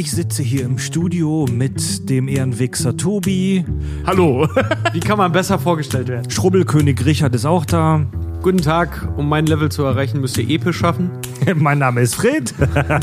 [0.00, 3.64] Ich sitze hier im Studio mit dem Ehrenwichser Tobi.
[4.06, 4.46] Hallo.
[4.92, 6.30] Wie kann man besser vorgestellt werden?
[6.30, 8.06] Schrubbelkönig Richard ist auch da.
[8.40, 9.08] Guten Tag.
[9.16, 11.10] Um mein Level zu erreichen, müsst ihr episch schaffen.
[11.56, 12.54] mein Name ist Fred.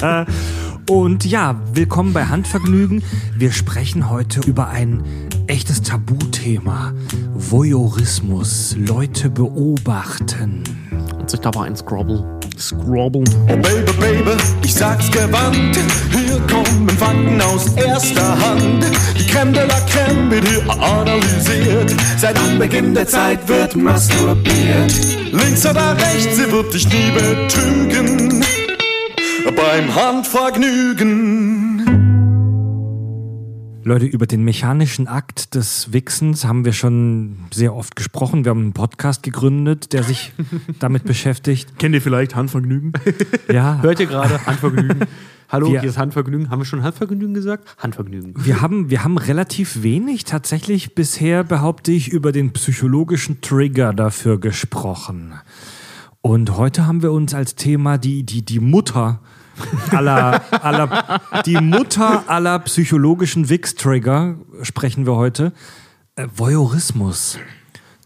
[0.89, 3.04] Und ja, willkommen bei Handvergnügen.
[3.38, 5.04] Wir sprechen heute über ein
[5.48, 6.94] echtes Tabuthema.
[7.34, 8.78] Voyeurismus.
[8.80, 10.64] Leute beobachten.
[11.20, 12.35] Und sich dabei ein Scrobble.
[12.60, 13.24] Scrobble.
[13.49, 15.78] Oh Baby, Baby, ich sag's gewandt.
[16.12, 18.85] Hier kommen Fakten aus erster Hand.
[19.20, 21.94] Die Creme de la Creme wird hier analysiert.
[22.17, 24.94] Seit Anbeginn der Zeit wird masturbiert.
[25.31, 28.44] Links oder rechts, sie wird dich nie betrügen.
[29.55, 31.55] Beim Handvergnügen.
[33.88, 38.44] Leute, über den mechanischen Akt des Wichsens haben wir schon sehr oft gesprochen.
[38.44, 40.34] Wir haben einen Podcast gegründet, der sich
[40.80, 41.77] damit beschäftigt.
[41.77, 42.94] Kennt ihr vielleicht Handvergnügen?
[43.48, 44.44] Ja, Hört ihr gerade?
[44.44, 45.02] Handvergnügen.
[45.49, 46.49] Hallo, Wir- hier ist Handvergnügen.
[46.49, 47.75] Haben wir schon Handvergnügen gesagt?
[47.77, 48.34] Handvergnügen.
[48.35, 54.39] wir haben, wir haben relativ wenig tatsächlich bisher, behaupte ich, über den psychologischen Trigger dafür
[54.39, 55.36] gesprochen.
[56.26, 59.20] Und heute haben wir uns als Thema die, die, die Mutter
[59.92, 65.53] aller, aller, die Mutter aller psychologischen Wix-Trigger sprechen wir heute.
[66.16, 67.38] Äh, Voyeurismus.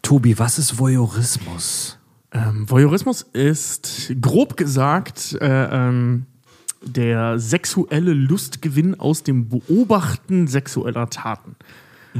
[0.01, 1.97] Tobi, was ist Voyeurismus?
[2.33, 6.25] Ähm, Voyeurismus ist grob gesagt äh, ähm,
[6.81, 11.55] der sexuelle Lustgewinn aus dem Beobachten sexueller Taten.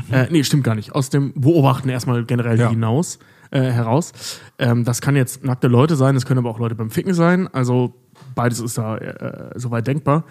[0.09, 0.95] Äh, nee, stimmt gar nicht.
[0.95, 2.69] Aus dem Beobachten erstmal generell Ja.
[2.69, 3.19] hinaus,
[3.51, 4.39] äh, heraus.
[4.57, 7.47] Ähm, das kann jetzt nackte Leute sein, das können aber auch Leute beim Ficken sein.
[7.47, 7.95] Also
[8.35, 10.25] beides ist da äh, soweit denkbar.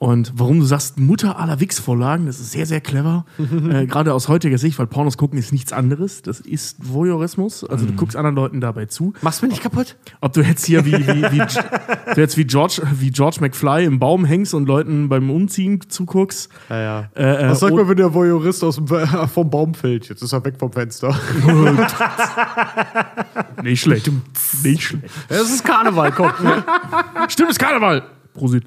[0.00, 3.26] Und warum du sagst, Mutter aller Wix-Vorlagen, das ist sehr, sehr clever.
[3.70, 6.22] äh, Gerade aus heutiger Sicht, weil Pornos gucken ist nichts anderes.
[6.22, 7.64] Das ist Voyeurismus.
[7.64, 9.12] Also du guckst anderen Leuten dabei zu.
[9.20, 9.96] Machst du mich nicht kaputt?
[10.22, 11.38] Ob du jetzt hier wie, wie, wie,
[12.14, 16.48] du jetzt wie, George, wie George McFly im Baum hängst und Leuten beim Umziehen zuguckst.
[16.70, 17.10] Ja, ja.
[17.14, 20.08] Äh, äh, Was sagt und- man, wenn der Voyeurist aus dem, äh, vom Baum fällt?
[20.08, 21.14] Jetzt ist er weg vom Fenster.
[23.62, 24.10] Nicht schlecht.
[24.64, 25.04] Nicht schlecht.
[25.28, 26.36] Es ist Karneval, kommt.
[27.28, 28.02] Stimmt, es ist Karneval.
[28.32, 28.64] Prosit.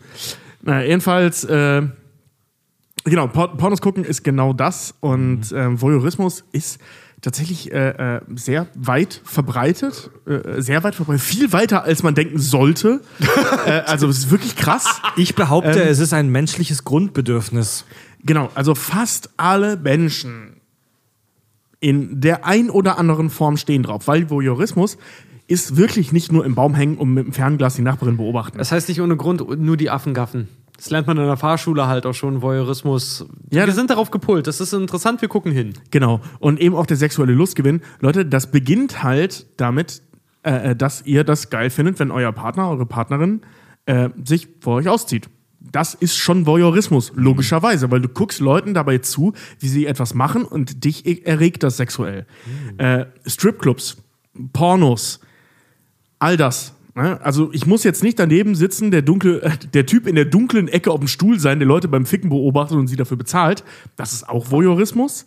[0.63, 1.84] Naja, jedenfalls, äh,
[3.03, 4.96] genau, Por Pornos gucken ist genau das.
[5.01, 6.79] Und ähm, Voyeurismus ist
[7.22, 10.09] tatsächlich äh, äh, sehr weit verbreitet.
[10.25, 11.22] Äh, sehr weit verbreitet.
[11.22, 13.02] Viel weiter, als man denken sollte.
[13.66, 15.02] äh, also, es ist wirklich krass.
[15.18, 15.88] Ich behaupte, Ähm.
[15.90, 17.85] es ist ein menschliches Grundbedürfnis.
[18.25, 20.62] Genau, also fast alle Menschen
[21.81, 24.97] in der ein oder anderen Form stehen drauf, weil Voyeurismus
[25.48, 28.58] ist wirklich nicht nur im Baum hängen und mit dem Fernglas die Nachbarin beobachten.
[28.58, 30.48] Das heißt nicht ohne Grund nur die Affen gaffen.
[30.76, 33.26] Das lernt man in der Fahrschule halt auch schon, Voyeurismus.
[33.52, 34.48] Ja, wir sind darauf gepolt.
[34.48, 35.74] Das ist interessant, wir gucken hin.
[35.92, 36.20] Genau.
[36.40, 37.82] Und eben auch der sexuelle Lustgewinn.
[38.00, 40.02] Leute, das beginnt halt damit,
[40.44, 43.42] äh, äh, dass ihr das geil findet, wenn euer Partner, eure Partnerin
[43.86, 45.30] äh, sich vor euch auszieht.
[45.72, 50.44] Das ist schon Voyeurismus, logischerweise, weil du guckst Leuten dabei zu, wie sie etwas machen
[50.44, 52.26] und dich e- erregt das sexuell.
[52.78, 53.98] Äh, Stripclubs,
[54.52, 55.22] Pornos,
[56.23, 56.73] all das.
[56.95, 57.19] Ne?
[57.22, 60.67] Also ich muss jetzt nicht daneben sitzen, der, dunkle, äh, der Typ in der dunklen
[60.67, 63.63] Ecke auf dem Stuhl sein, der Leute beim Ficken beobachtet und sie dafür bezahlt.
[63.97, 65.25] Das ist auch Voyeurismus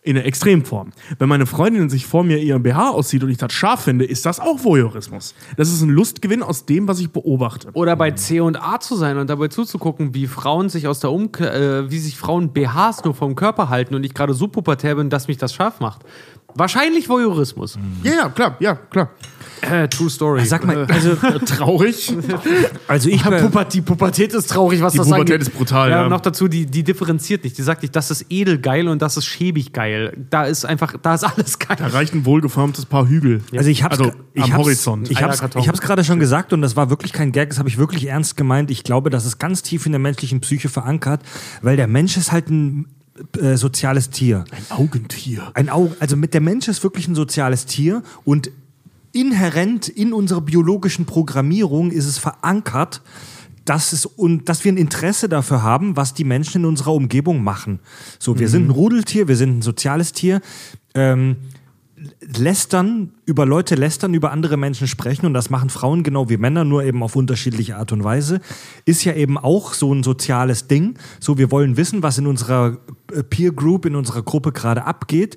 [0.00, 0.92] in der Extremform.
[1.18, 4.24] Wenn meine Freundin sich vor mir ihren BH auszieht und ich das scharf finde, ist
[4.24, 5.34] das auch Voyeurismus.
[5.56, 7.68] Das ist ein Lustgewinn aus dem, was ich beobachte.
[7.74, 11.10] Oder bei C und A zu sein und dabei zuzugucken, wie Frauen sich aus der
[11.10, 14.94] Umk äh, wie sich Frauen BHs nur vom Körper halten und ich gerade so pubertär
[14.94, 16.02] bin, dass mich das scharf macht.
[16.54, 17.78] Wahrscheinlich Voyeurismus.
[18.02, 19.10] Ja, ja, klar, ja, klar.
[19.60, 20.44] Äh, true Story.
[20.46, 21.14] Sag mal, Äh, Also
[21.46, 22.14] traurig.
[22.86, 25.48] Also ich be- Pubertät, die Pubertät ist traurig, was Die das Pubertät angeht.
[25.48, 26.02] ist brutal, Ja, ja.
[26.04, 27.58] und noch dazu, die, die differenziert nicht.
[27.58, 30.16] Die sagt nicht, das ist edelgeil und das ist schäbig geil.
[30.30, 31.76] Da ist einfach, da ist alles geil.
[31.78, 33.42] Da reicht ein wohlgeformtes Paar Hügel.
[33.56, 35.10] Also ich hab's, also ich am hab's, Horizont.
[35.10, 37.68] Ich hab's, ich hab's gerade schon gesagt und das war wirklich kein Gag, das habe
[37.68, 38.70] ich wirklich ernst gemeint.
[38.70, 41.20] Ich glaube, das ist ganz tief in der menschlichen Psyche verankert,
[41.62, 42.86] weil der Mensch ist halt ein
[43.40, 44.44] äh, soziales Tier.
[44.50, 45.50] Ein Augentier.
[45.54, 48.50] Ein Auge, also mit der Mensch ist wirklich ein soziales Tier und
[49.12, 53.02] inhärent in unserer biologischen Programmierung ist es verankert,
[53.64, 57.42] dass, es, und, dass wir ein Interesse dafür haben, was die Menschen in unserer Umgebung
[57.42, 57.80] machen.
[58.18, 60.40] So, wir sind ein Rudeltier, wir sind ein soziales Tier.
[60.94, 61.36] Ähm,
[62.20, 66.64] lästern, über Leute lästern, über andere Menschen sprechen und das machen Frauen genau wie Männer,
[66.64, 68.40] nur eben auf unterschiedliche Art und Weise,
[68.84, 70.94] ist ja eben auch so ein soziales Ding.
[71.20, 72.78] So, wir wollen wissen, was in unserer
[73.12, 75.36] äh, Peer Group, in unserer Gruppe gerade abgeht.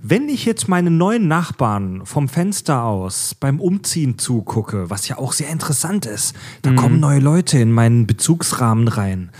[0.00, 5.32] Wenn ich jetzt meinen neuen Nachbarn vom Fenster aus beim Umziehen zugucke, was ja auch
[5.32, 9.30] sehr interessant ist, da kommen neue Leute in meinen Bezugsrahmen rein.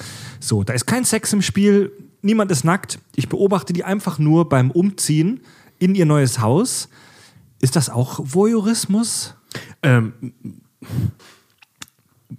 [0.40, 1.92] So, da ist kein Sex im Spiel,
[2.22, 2.98] niemand ist nackt.
[3.14, 5.40] Ich beobachte die einfach nur beim Umziehen
[5.78, 6.88] in ihr neues Haus.
[7.60, 9.34] Ist das auch Voyeurismus?
[9.82, 10.12] Ähm,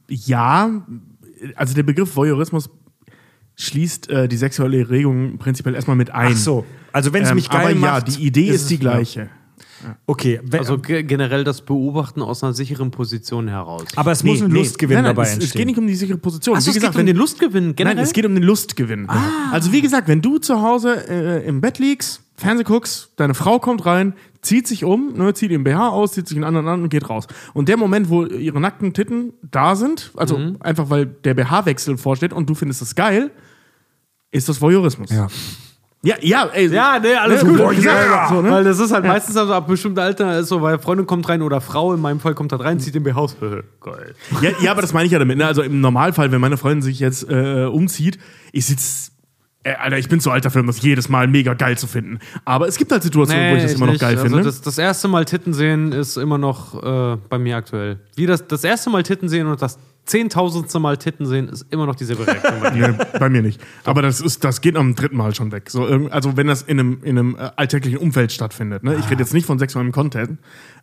[0.07, 0.81] ja,
[1.55, 2.69] also der Begriff Voyeurismus
[3.55, 6.33] schließt äh, die sexuelle Erregung prinzipiell erstmal mit ein.
[6.33, 6.65] Ach so.
[6.93, 8.07] Also wenn es Ähm, mich geil aber ja, macht.
[8.07, 9.29] die Idee ist, es- die gleiche.
[10.05, 13.85] Okay, wenn, Also ge- generell das Beobachten aus einer sicheren Position heraus.
[13.95, 15.47] aber es muss ein Lustgewinn nein, nein, dabei es, entstehen.
[15.47, 16.57] es geht nicht um die sichere Position.
[16.57, 17.95] Achso, Wie es gesagt, geht um wenn- den Lustgewinn generell?
[17.95, 19.07] Nein, es geht um den Lustgewinn.
[19.53, 23.59] Also wie gesagt, wenn du zu Hause äh, im Bett liegst, Fernseh guckst, deine Frau
[23.59, 26.83] kommt rein, zieht sich um, ne, zieht ihren BH aus, zieht sich einen anderen an
[26.83, 27.27] und geht raus.
[27.53, 30.57] Und der Moment, wo ihre nackten Titten da sind, also Mhm.
[30.61, 33.31] einfach weil der BH-Wechsel vorsteht und du findest das geil,
[34.31, 35.09] ist das Voyeurismus.
[35.11, 35.27] ja.
[36.01, 37.71] ja, ja ey, Ja, nee, alles Ne, gut.
[37.71, 38.51] wie gesagt, so, ne?
[38.51, 41.41] Weil das ist halt meistens also ab bestimmtem Alter ist so, weil Freundin kommt rein
[41.41, 43.35] oder Frau, in meinem Fall kommt halt rein, zieht den BH aus.
[43.81, 44.13] Geil.
[44.41, 45.37] Ja, ja, aber das meine ich ja damit.
[45.37, 45.45] Ne?
[45.45, 48.17] Also im Normalfall, wenn meine Freundin sich jetzt äh, umzieht,
[48.53, 49.11] ich sitz.
[49.63, 52.19] Äh, Alter, ich bin zu alt dafür, um das jedes Mal mega geil zu finden.
[52.45, 54.01] Aber es gibt halt Situationen, wo ich das immer noch nicht.
[54.01, 54.43] geil also finde.
[54.43, 57.99] Das, das erste Mal Titten sehen ist immer noch äh, bei mir aktuell.
[58.15, 61.85] Wie das, das erste Mal Titten sehen und das zehntausendste Mal Titten sehen ist immer
[61.85, 62.87] noch dieselbe Reaktion bei mir.
[62.97, 63.61] Nee, bei mir nicht.
[63.83, 65.69] Aber das, ist, das geht am dritten Mal schon weg.
[65.69, 68.83] So, also wenn das in einem, in einem äh, alltäglichen Umfeld stattfindet.
[68.83, 68.95] Ne?
[68.95, 70.39] Ich rede jetzt nicht von sexuellem Content,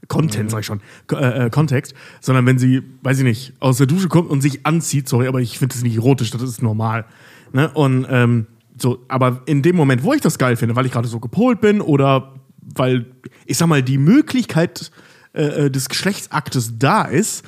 [0.06, 3.79] Content sag ich schon, Ko- äh, äh, Kontext, sondern wenn sie, weiß ich nicht, aus
[3.79, 6.62] der Dusche kommt und sich anzieht, sorry, aber ich finde das nicht erotisch, das ist
[6.62, 7.05] normal.
[7.52, 7.70] Ne?
[7.72, 8.46] Und ähm,
[8.78, 11.61] so, aber in dem Moment, wo ich das geil finde, weil ich gerade so gepolt
[11.61, 12.34] bin oder
[12.75, 13.06] weil,
[13.46, 14.90] ich sag mal, die Möglichkeit
[15.34, 17.44] äh, äh, des Geschlechtsaktes da ist,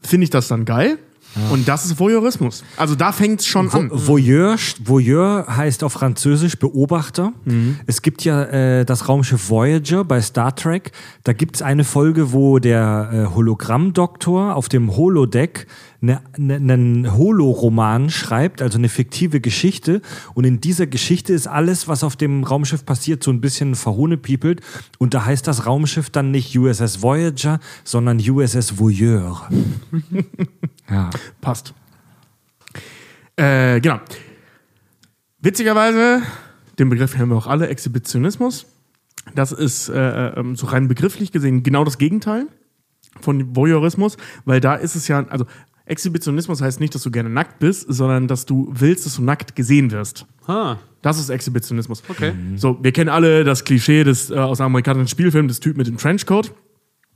[0.00, 0.98] finde ich das dann geil.
[1.50, 2.64] Und das ist Voyeurismus.
[2.78, 3.90] Also da fängt es schon an.
[3.90, 7.32] Vo- Voyeur, Voyeur heißt auf Französisch Beobachter.
[7.86, 10.90] Es gibt ja äh, das Raumschiff Voyager bei Star Trek.
[11.24, 15.66] Da gibt es eine Folge, wo der äh, Hologrammdoktor auf dem Holodeck
[16.00, 20.00] ne- ne- einen Holoroman schreibt, also eine fiktive Geschichte.
[20.34, 24.60] Und in dieser Geschichte ist alles, was auf dem Raumschiff passiert, so ein bisschen verhohnepiepelt.
[24.98, 29.48] Und da heißt das Raumschiff dann nicht USS Voyager, sondern USS Voyeur.
[30.90, 31.10] ja.
[31.40, 31.74] Passt.
[33.36, 34.00] Äh, genau.
[35.40, 36.22] Witzigerweise,
[36.78, 38.66] den Begriff haben wir auch alle, Exhibitionismus.
[39.34, 42.46] Das ist äh, ähm, so rein begrifflich gesehen genau das Gegenteil
[43.20, 45.44] von Voyeurismus, weil da ist es ja, also
[45.88, 49.56] Exhibitionismus heißt nicht, dass du gerne nackt bist, sondern dass du willst, dass du nackt
[49.56, 50.26] gesehen wirst.
[50.46, 52.02] Ah, Das ist Exhibitionismus.
[52.08, 52.32] Okay.
[52.56, 55.86] So, wir kennen alle das Klischee des, äh, aus einem amerikanischen Spielfilm des Typ mit
[55.86, 56.52] dem Trenchcoat.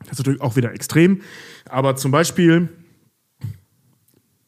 [0.00, 1.20] Das ist natürlich auch wieder extrem.
[1.68, 2.68] Aber zum Beispiel,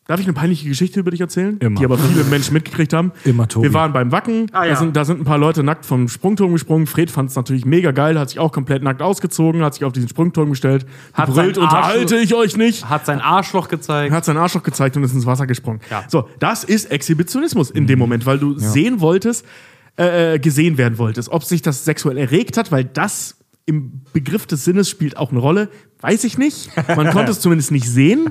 [0.06, 1.56] darf ich eine peinliche Geschichte über dich erzählen?
[1.58, 1.78] Immer.
[1.80, 3.12] Die aber viele Menschen mitgekriegt haben.
[3.24, 3.66] Immer, Tobi.
[3.68, 4.72] Wir waren beim Wacken, Ah, ja.
[4.72, 6.86] da, sind, da sind ein paar Leute nackt vom Sprungturm gesprungen.
[6.86, 9.92] Fred fand es natürlich mega geil, hat sich auch komplett nackt ausgezogen, hat sich auf
[9.92, 12.88] diesen Sprungturm gestellt, Hat brüllt, unterhalte ich euch nicht.
[12.88, 14.12] hat sein Arschloch gezeigt.
[14.12, 15.80] hat seinen Arschloch gezeigt und ist ins Wasser gesprungen.
[15.90, 16.04] Ja.
[16.08, 17.88] So, das ist Exhibitionismus in Mhm.
[17.88, 19.44] dem Moment, weil du sehen wolltest,
[19.96, 21.28] äh, gesehen werden wolltest.
[21.30, 23.36] Ob sich das sexuell erregt hat, weil das
[23.66, 25.70] im Begriff des Sinnes spielt auch eine Rolle,
[26.00, 26.70] weiß ich nicht.
[26.96, 28.30] Man konnte es zumindest nicht sehen.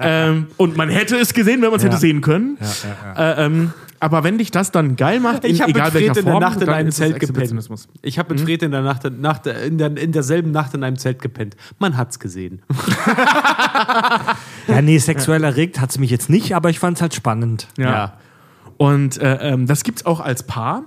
[0.00, 2.58] ähm, und man hätte es gesehen, wenn man es hätte sehen können.
[3.16, 6.22] Äh, ähm, aber wenn dich das dann geil macht, Ich habe mit Fred in der
[6.24, 7.68] Form, Nacht in einem Zelt gepennt.
[8.02, 10.98] Ich habe mit Fred in der Nacht, Nacht in, der, in derselben Nacht in einem
[10.98, 11.56] Zelt gepennt.
[11.78, 12.62] Man hat's gesehen.
[14.66, 17.68] Ja, nee, sexuell erregt hat es mich jetzt nicht, aber ich fand es halt spannend.
[17.76, 18.14] Ja.
[18.76, 20.84] Und äh, ähm, das gibt's auch als Paar.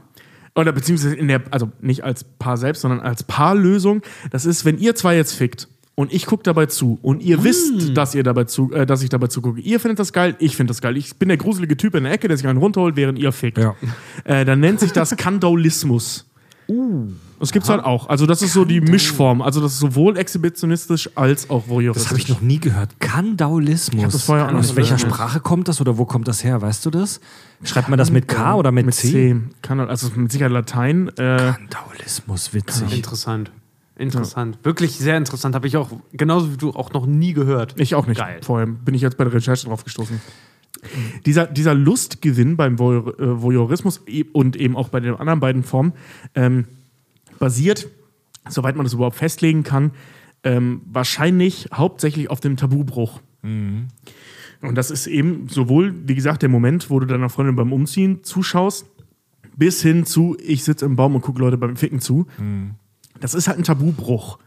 [0.58, 4.02] Oder beziehungsweise in der, also nicht als Paar selbst, sondern als Paarlösung.
[4.32, 7.96] Das ist, wenn ihr zwei jetzt fickt und ich gucke dabei zu und ihr wisst,
[7.96, 9.62] dass ihr dabei zu, äh, dass ich dabei zugucke.
[9.62, 10.98] Ihr findet das geil, ich finde das geil.
[10.98, 13.60] Ich bin der gruselige Typ in der Ecke, der sich einen runterholt, während ihr fickt.
[13.60, 13.76] Ja.
[14.24, 16.27] Äh, dann nennt sich das Kandolismus.
[17.40, 18.10] Das gibt's halt auch.
[18.10, 19.42] Also das ist so die Mischform.
[19.42, 22.04] Also das ist sowohl exhibitionistisch als auch voyeuristisch.
[22.04, 23.00] Das habe ich noch nie gehört.
[23.00, 23.98] Kandaulismus.
[23.98, 25.14] Ich hab das vorher auch Aus noch welcher gehört.
[25.14, 26.62] Sprache kommt das oder wo kommt das her?
[26.62, 27.20] Weißt du das?
[27.64, 29.12] Schreibt man das mit K oder mit, mit C?
[29.12, 29.42] C.
[29.62, 31.10] Kann, also mit Sicherheit Latein.
[31.18, 32.98] Äh, Kandaulismus, witzig.
[32.98, 33.52] Interessant.
[33.98, 34.60] Interessant.
[34.64, 35.56] Wirklich sehr interessant.
[35.56, 37.80] Habe ich auch, genauso wie du, auch noch nie gehört.
[37.80, 38.20] Ich auch nicht.
[38.20, 38.40] Geil.
[38.44, 40.22] Vorher bin ich jetzt bei der Recherche drauf gestoßen.
[41.26, 45.94] Dieser, dieser Lustgewinn beim äh, Voyeurismus e- und eben auch bei den anderen beiden Formen
[46.36, 46.66] ähm,
[47.40, 47.88] basiert,
[48.50, 49.92] soweit man das überhaupt festlegen kann,
[50.44, 53.22] ähm, wahrscheinlich hauptsächlich auf dem Tabubruch.
[54.62, 58.24] Und das ist eben sowohl, wie gesagt, der Moment, wo du deiner Freundin beim Umziehen
[58.24, 58.88] zuschaust,
[59.56, 62.28] bis hin zu, ich sitze im Baum und gucke Leute beim Ficken zu.
[63.20, 64.40] Das ist halt ein Tabubruch,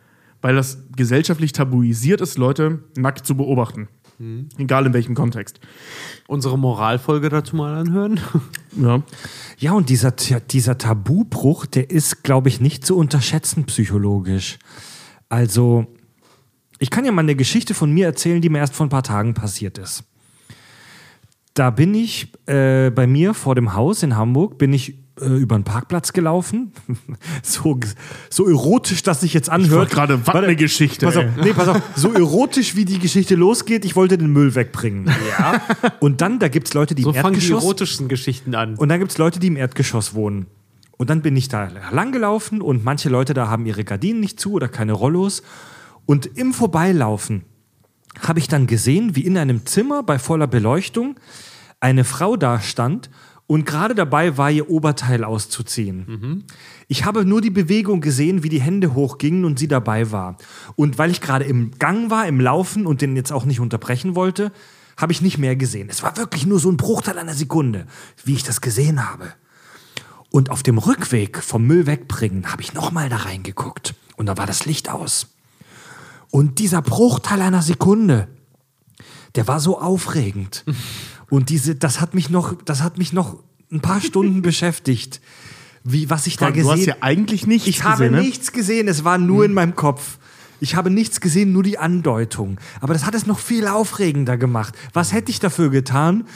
[0.42, 3.88] weil das gesellschaftlich tabuisiert ist, Leute nackt zu beobachten.
[4.58, 5.60] Egal in welchem Kontext.
[6.26, 8.20] Unsere Moralfolge dazu mal anhören.
[8.80, 9.02] Ja.
[9.58, 14.60] Ja, und dieser, dieser Tabubruch, der ist, glaube ich, nicht zu unterschätzen psychologisch.
[15.28, 15.86] Also,
[16.78, 19.02] ich kann ja mal eine Geschichte von mir erzählen, die mir erst vor ein paar
[19.02, 20.04] Tagen passiert ist.
[21.54, 25.64] Da bin ich äh, bei mir vor dem Haus in Hamburg, bin ich über einen
[25.64, 26.72] Parkplatz gelaufen.
[27.42, 27.78] so,
[28.28, 29.90] so erotisch, dass sich jetzt anhört.
[29.90, 31.82] gerade, was eine Geschichte, Pass auf, nee, pass auf.
[31.96, 35.06] So erotisch, wie die Geschichte losgeht, ich wollte den Müll wegbringen.
[35.38, 35.60] Ja.
[36.00, 37.62] Und dann, da gibt es Leute, die So im fangen die Erdgeschoss.
[37.62, 38.74] erotischsten Geschichten an.
[38.76, 40.46] Und dann gibt es Leute, die im Erdgeschoss wohnen.
[40.96, 44.52] Und dann bin ich da langgelaufen und manche Leute da haben ihre Gardinen nicht zu
[44.52, 45.42] oder keine Rollos.
[46.04, 47.44] Und im Vorbeilaufen
[48.20, 51.18] habe ich dann gesehen, wie in einem Zimmer bei voller Beleuchtung
[51.80, 53.08] eine Frau da stand
[53.50, 56.45] und gerade dabei war, ihr Oberteil auszuziehen.
[56.87, 60.37] Ich habe nur die Bewegung gesehen, wie die Hände hochgingen und sie dabei war.
[60.76, 64.14] Und weil ich gerade im Gang war, im Laufen und den jetzt auch nicht unterbrechen
[64.14, 64.52] wollte,
[64.97, 65.88] habe ich nicht mehr gesehen.
[65.90, 67.88] Es war wirklich nur so ein Bruchteil einer Sekunde,
[68.25, 69.33] wie ich das gesehen habe.
[70.30, 73.97] Und auf dem Rückweg vom Müll wegbringen habe ich nochmal da reingeguckt.
[74.14, 75.26] Und da war das Licht aus.
[76.30, 78.28] Und dieser Bruchteil einer Sekunde,
[79.35, 80.64] der war so aufregend.
[81.30, 85.20] Und diese, das hat mich noch, das hat mich noch ein paar Stunden beschäftigt.
[85.82, 88.20] Wie, was ich da Du gesehen hast ja eigentlich nichts Ich habe gesehen, ne?
[88.20, 90.18] nichts gesehen, es war nur in meinem Kopf.
[90.62, 92.58] Ich habe nichts gesehen, nur die Andeutung.
[92.82, 94.75] Aber das hat es noch viel aufregender gemacht.
[94.92, 96.26] Was hätte ich dafür getan,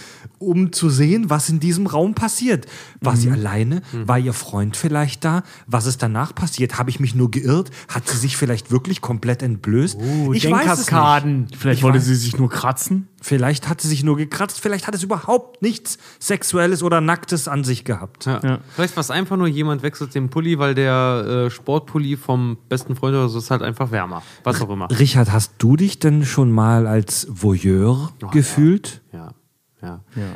[0.45, 2.67] um zu sehen, was in diesem Raum passiert?
[3.01, 3.83] War sie alleine?
[3.93, 5.43] War ihr Freund vielleicht da?
[5.67, 6.79] Was ist danach passiert?
[6.79, 7.71] Habe ich mich nur geirrt?
[7.89, 9.99] Hat sie sich vielleicht wirklich komplett entblößt?
[10.33, 11.57] ich weiß es nicht.
[11.57, 13.09] Vielleicht Ich wollte weiß- sie sich nur kratzen.
[13.21, 14.61] Vielleicht hat sie sich nur gekratzt.
[14.61, 18.27] Vielleicht hat es überhaupt nichts Sexuelles oder Nacktes an sich gehabt.
[18.27, 18.41] Ja.
[18.45, 18.59] Ja.
[18.75, 22.97] Vielleicht war es einfach nur jemand wechselt den Pulli, weil der äh, Sportpulli vom besten
[22.97, 24.23] Freund oder so ist halt einfach wärmer.
[24.43, 24.89] Was auch immer.
[24.91, 29.01] Richard, hast du dich denn schon mal als Voyeur gefühlt?
[29.13, 29.19] Ja.
[29.19, 29.35] Ja.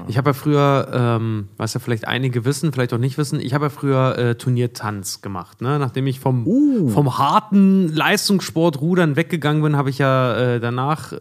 [0.09, 3.55] Ich habe ja früher, ähm, was ja vielleicht einige wissen, vielleicht auch nicht wissen, ich
[3.55, 5.61] habe ja früher äh, Turniertanz gemacht.
[5.61, 5.79] Ne?
[5.79, 6.45] Nachdem ich vom,
[6.89, 11.19] vom harten Leistungssport Rudern weggegangen bin, habe ich ja äh, danach äh,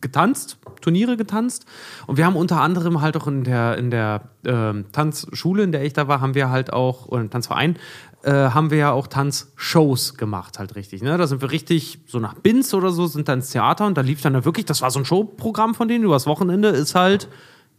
[0.00, 1.66] getanzt, Turniere getanzt.
[2.06, 5.84] Und wir haben unter anderem halt auch in der, in der ähm, Tanzschule, in der
[5.84, 7.76] ich da war, haben wir halt auch, oder im Tanzverein,
[8.24, 11.02] äh, haben wir ja auch Tanzshows gemacht, halt richtig.
[11.02, 11.16] Ne?
[11.16, 14.00] Da sind wir richtig, so nach Binz oder so, sind dann ins Theater und da
[14.02, 17.28] lief dann da wirklich, das war so ein Showprogramm von denen, übers Wochenende ist halt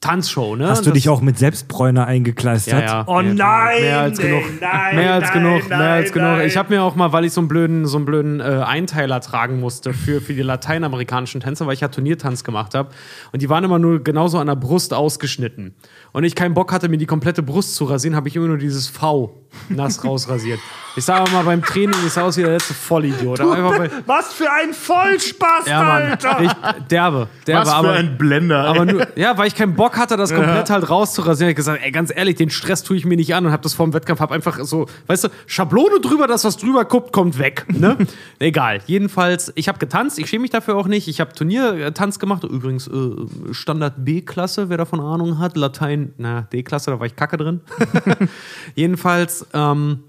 [0.02, 0.56] Tanzshow.
[0.56, 0.70] Ne?
[0.70, 2.84] Hast du Das- dich auch mit Selbstbräuner eingekleistert?
[2.84, 3.04] ja, ja.
[3.06, 3.82] Oh Ja, nein!
[3.82, 4.44] Mehr als genug.
[4.62, 5.70] Nein, mehr als nein, genug.
[5.70, 6.40] Nein, mehr als genug.
[6.46, 9.20] Ich habe mir auch mal, weil ich so einen blöden, so einen blöden äh, Einteiler
[9.20, 12.92] tragen musste für, für die lateinamerikanischen Tänzer, weil ich ja Turniertanz gemacht habe.
[13.34, 15.76] Und die waren immer nur genauso an der Brust ausgeschnitten.
[16.12, 18.58] Und ich keinen Bock hatte, mir die komplette Brust zu rasieren, habe ich immer nur
[18.58, 19.36] dieses V
[19.70, 20.60] nass rausrasiert.
[20.96, 23.38] Ich sah aber mal beim Training, ich sah aus wie der letzte Vollidiot.
[23.38, 26.02] Bei, Was für ein Vollspaß, ja, Mann.
[26.04, 26.42] Alter!
[26.42, 26.52] Ich,
[26.88, 27.28] derbe.
[27.46, 28.66] derbe Was für aber, ein Blender.
[28.66, 31.52] aber nur, ja, weil ich keinen Bock hatte, das komplett halt rauszurasieren.
[31.52, 33.76] Ich gesagt, ey, ganz ehrlich, den Stress tue ich mir nicht an und habe das
[33.76, 37.38] vor dem Wettkampf hab einfach so, weißt du, Schablone drüber, das was drüber guckt, kommt
[37.40, 37.66] weg.
[37.70, 37.96] Ne?
[38.40, 38.80] Egal.
[38.88, 41.08] Jedenfalls, ich habe getanzt, ich schäme mich dafür auch nicht.
[41.08, 43.12] Ich habe Turniertanz gemacht, übrigens äh,
[43.52, 47.62] Standard B-Klasse, wer davon Ahnung hat, Latein, na D-Klasse, da war ich kacke drin.
[48.76, 49.46] Jedenfalls.
[49.54, 50.04] Ähm,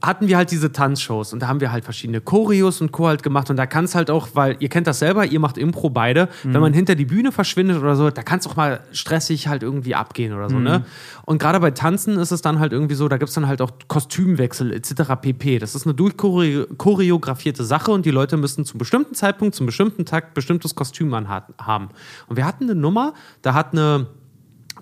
[0.00, 3.08] hatten wir halt diese Tanzshows und da haben wir halt verschiedene Choreos und Co.
[3.08, 5.58] halt gemacht und da kann es halt auch, weil ihr kennt das selber, ihr macht
[5.58, 8.80] Impro beide, wenn man hinter die Bühne verschwindet oder so, da kann es auch mal
[8.92, 10.84] stressig halt irgendwie abgehen oder so, ne?
[11.24, 13.60] Und gerade bei Tanzen ist es dann halt irgendwie so, da gibt es dann halt
[13.60, 15.14] auch Kostümwechsel etc.
[15.20, 15.58] pp.
[15.58, 20.32] Das ist eine durchchoreografierte Sache und die Leute müssen zum bestimmten Zeitpunkt, zum bestimmten Tag
[20.34, 21.54] bestimmtes Kostüm anhaben.
[21.60, 21.88] haben.
[22.28, 24.06] Und wir hatten eine Nummer, da hat eine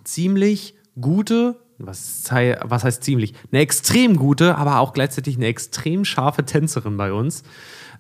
[0.07, 6.45] ziemlich gute, was, was heißt ziemlich, eine extrem gute, aber auch gleichzeitig eine extrem scharfe
[6.45, 7.43] Tänzerin bei uns.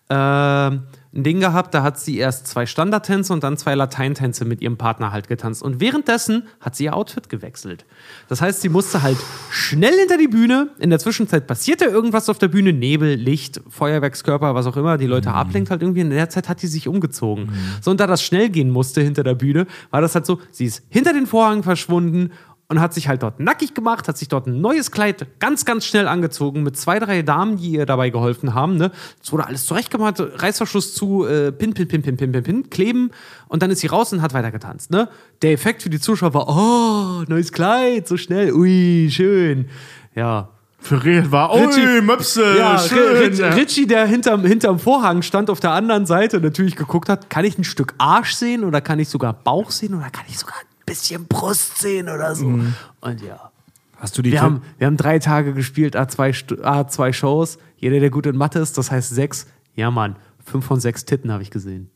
[0.08, 0.84] Ähm,
[1.16, 4.76] ein Ding gehabt, da hat sie erst zwei Standardtänze und dann zwei Lateintänze mit ihrem
[4.76, 5.62] Partner halt getanzt.
[5.62, 7.84] Und währenddessen hat sie ihr Outfit gewechselt.
[8.28, 9.16] Das heißt, sie musste halt
[9.50, 10.68] schnell hinter die Bühne.
[10.78, 15.06] In der Zwischenzeit passierte irgendwas auf der Bühne, Nebel, Licht, Feuerwerkskörper, was auch immer, die
[15.06, 16.02] Leute ablenkt halt irgendwie.
[16.02, 17.50] In der Zeit hat die sich umgezogen.
[17.80, 20.66] So, und da das schnell gehen musste hinter der Bühne, war das halt so, sie
[20.66, 22.30] ist hinter den Vorhang verschwunden
[22.68, 25.84] und hat sich halt dort nackig gemacht, hat sich dort ein neues Kleid ganz, ganz
[25.84, 28.76] schnell angezogen mit zwei, drei Damen, die ihr dabei geholfen haben.
[28.76, 28.90] Ne?
[29.22, 33.10] Es wurde alles zurechtgemacht, Reißverschluss zu, äh, pin, pin, pin, pin, pin, pin, pin, kleben
[33.48, 34.90] und dann ist sie raus und hat weiter getanzt.
[34.90, 35.08] Ne?
[35.42, 39.68] Der Effekt für die Zuschauer war, oh, neues Kleid, so schnell, ui, schön.
[40.16, 40.48] Ja,
[40.80, 43.16] Für Real war, Richie- ui, Möpse, ja, schön.
[43.16, 47.44] Ritchie, Ritchie, der hinterm, hinterm Vorhang stand, auf der anderen Seite natürlich geguckt hat, kann
[47.44, 50.56] ich ein Stück Arsch sehen oder kann ich sogar Bauch sehen oder kann ich sogar
[50.86, 52.46] bisschen Brust sehen oder so.
[52.46, 53.50] Und ja.
[53.98, 57.58] Hast du die Wir Tür- haben, wir haben drei Tage gespielt, A2, Stu- A2 Shows.
[57.76, 59.46] Jeder, der gut in Mathe ist, das heißt sechs.
[59.74, 61.90] Ja, Mann, fünf von sechs Titten habe ich gesehen.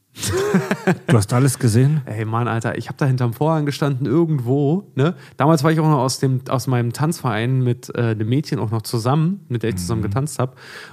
[1.06, 2.00] Du hast alles gesehen?
[2.04, 4.90] Ey, Mann, Alter, ich habe da hinterm Vorhang gestanden irgendwo.
[4.96, 5.14] Ne?
[5.36, 8.70] Damals war ich auch noch aus, dem, aus meinem Tanzverein mit äh, einem Mädchen auch
[8.70, 9.78] noch zusammen, mit der ich Mhm.
[9.80, 10.52] zusammen getanzt habe.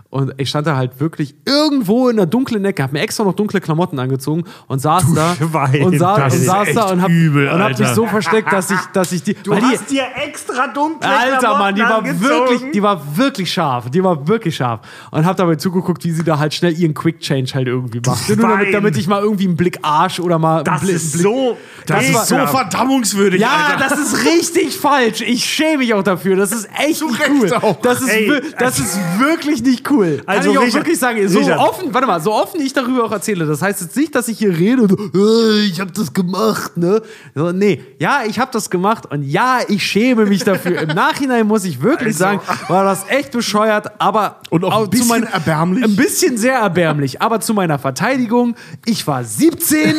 [0.10, 3.34] Und ich stand da halt wirklich irgendwo in der dunklen Ecke, habe mir extra noch
[3.34, 7.02] dunkle Klamotten angezogen und saß da Schwein, und, sa das und ist saß da und
[7.02, 9.34] hab, übel, und hab mich so versteckt, dass ich, dass ich die.
[9.34, 13.18] Du weil die, hast dir extra dunkle Alter, Mann, die war Klamotten wirklich, die war
[13.18, 13.90] wirklich scharf.
[13.90, 14.82] Die war wirklich scharf.
[15.12, 18.30] Und hab dabei zugeguckt, wie sie da halt schnell ihren Quick Change halt irgendwie macht.
[18.30, 21.58] Nur damit, damit ich mal irgendwie einen Blick Arsch oder mal Das Blick, ist so.
[21.86, 23.88] Das ist so verdammungswürdig, ja, Alter.
[23.90, 25.22] das ist richtig falsch.
[25.22, 26.36] Ich schäme mich auch dafür.
[26.36, 27.54] Das ist echt nicht cool.
[27.54, 27.82] auch.
[27.82, 30.18] Das ist, Ey, wir- das ist wirklich nicht cool.
[30.26, 31.60] Kann Also, ich auch Richard, wirklich sagen, so Richard.
[31.60, 33.46] offen, warte mal, so offen ich darüber auch erzähle.
[33.46, 37.02] Das heißt jetzt nicht, dass ich hier rede und äh, ich habe das gemacht, ne?
[37.34, 40.82] So, nee, ja, ich habe das gemacht und ja, ich schäme mich dafür.
[40.82, 45.24] Im Nachhinein muss ich wirklich sagen, war das echt bescheuert, aber Und auch ein bisschen
[45.24, 45.84] erbärmlich.
[45.86, 49.96] Ein bisschen sehr erbärmlich, aber zu meiner Verteidigung, ich war 17.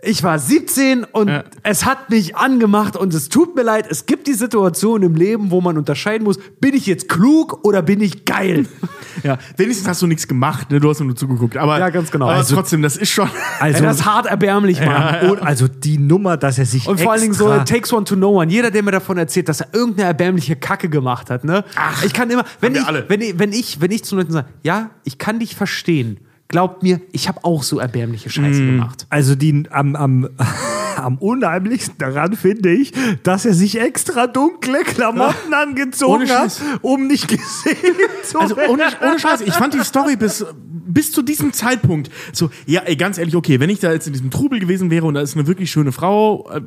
[0.00, 1.30] Ich war 17 und
[1.64, 5.50] es hat mich angemacht und es tut mir leid, es gibt die Situation im Leben,
[5.50, 8.66] wo man unterscheiden muss, bin ich jetzt klug oder bin ich geil?
[9.24, 10.78] Ja, wenigstens hast du nichts gemacht, ne?
[10.78, 11.56] du hast nur zugeguckt.
[11.56, 12.26] Aber, Ja, ganz genau.
[12.26, 13.28] Aber Also- trotzdem, das ist schon.
[13.58, 15.30] Also, das ist hart erbärmlich, Mann.
[15.30, 18.14] und also die Nummer, dass er sich Und vor allen Dingen so, takes one to
[18.14, 18.48] know one.
[18.48, 21.64] Jeder, der mir davon erzählt, dass er irgendeine erbärmliche Kacke gemacht hat, ne?
[22.06, 23.06] ich kann immer, wenn wir ich, alle.
[23.08, 26.82] wenn ich, wenn ich, wenn ich zu Leuten sage, ja, ich kann dich verstehen, glaubt
[26.82, 29.06] mir, ich habe auch so erbärmliche Scheiße gemacht.
[29.10, 30.28] Also die am, am,
[30.96, 37.06] am unheimlichsten daran finde ich, dass er sich extra dunkle Klamotten angezogen Ohne hat, um
[37.06, 37.76] nicht gesehen
[38.24, 38.72] zu Also werden.
[38.72, 42.96] ohne, ohne Scheiß, ich fand die Story bis, bis zu diesem Zeitpunkt so, ja, ey,
[42.96, 45.36] ganz ehrlich, okay, wenn ich da jetzt in diesem Trubel gewesen wäre und da ist
[45.36, 46.62] eine wirklich schöne Frau äh,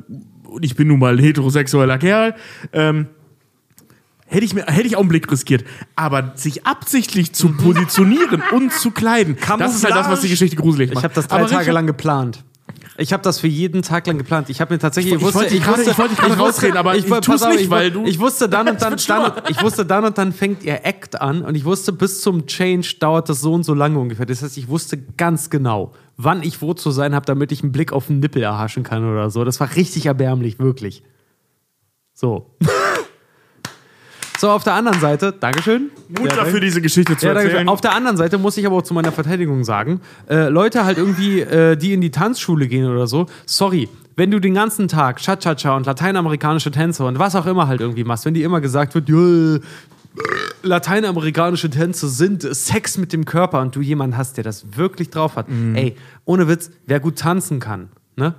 [0.48, 2.34] und ich bin nun mal ein heterosexueller Kerl,
[2.72, 3.06] ähm,
[4.32, 5.64] hätte ich, mir, hätte ich auch einen Blick riskiert.
[5.94, 10.56] Aber sich absichtlich zu positionieren und zu kleiden, das ist halt das, was die Geschichte
[10.56, 10.98] gruselig macht.
[10.98, 12.44] Ich habe das drei Aber Tage lang geplant.
[12.98, 14.50] Ich habe das für jeden Tag lang geplant.
[14.50, 17.06] Ich habe mir tatsächlich, Ich wollte dich gerade- ich wollte dich gerade rausreden, aber ich
[17.06, 19.86] tu's pass auf, nicht, ich, weil du- ich wusste dann und dann, dann ich wusste
[19.86, 23.40] dann und dann fängt ihr Act an und ich wusste bis zum Change dauert das
[23.40, 24.26] so und so lange ungefähr.
[24.26, 27.72] Das heißt, ich wusste ganz genau, wann ich wo zu sein habe, damit ich einen
[27.72, 29.44] Blick auf den Nippel erhaschen kann oder so.
[29.44, 31.02] Das war richtig erbärmlich, wirklich.
[32.14, 32.54] So.
[34.42, 35.92] So, auf der anderen Seite, Dankeschön.
[36.08, 37.68] Mut Ja, dafür, diese Geschichte zu ja, erzählen.
[37.68, 40.98] Auf der anderen Seite muss ich aber auch zu meiner Verteidigung sagen, äh, Leute halt
[40.98, 45.20] irgendwie, äh, die in die Tanzschule gehen oder so, sorry, wenn du den ganzen Tag
[45.20, 48.96] Cha-Cha-Cha und lateinamerikanische Tänze und was auch immer halt irgendwie machst, wenn dir immer gesagt
[48.96, 49.62] wird,
[50.64, 55.36] lateinamerikanische Tänze sind Sex mit dem Körper und du jemanden hast, der das wirklich drauf
[55.36, 58.34] hat, ey, ohne Witz, wer gut tanzen kann, ne?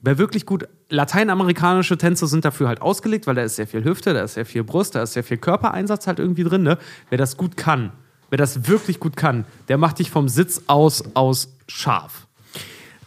[0.00, 4.14] Wer wirklich gut, lateinamerikanische Tänze sind dafür halt ausgelegt, weil da ist sehr viel Hüfte,
[4.14, 6.78] da ist sehr viel Brust, da ist sehr viel Körpereinsatz halt irgendwie drin, ne?
[7.10, 7.92] Wer das gut kann,
[8.30, 12.26] wer das wirklich gut kann, der macht dich vom Sitz aus aus scharf.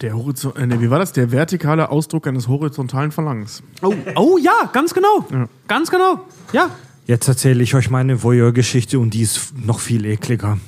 [0.02, 1.12] Der Horizont, äh, nee, wie war das?
[1.13, 3.63] Der vertikale Ausdruck eines horizontalen Verlangens.
[3.82, 5.26] Oh, oh ja, ganz genau.
[5.67, 6.26] Ganz genau.
[6.54, 6.69] Ja.
[7.08, 10.60] Jetzt erzähle ich euch meine Voyeur-Geschichte und die ist noch viel ekliger.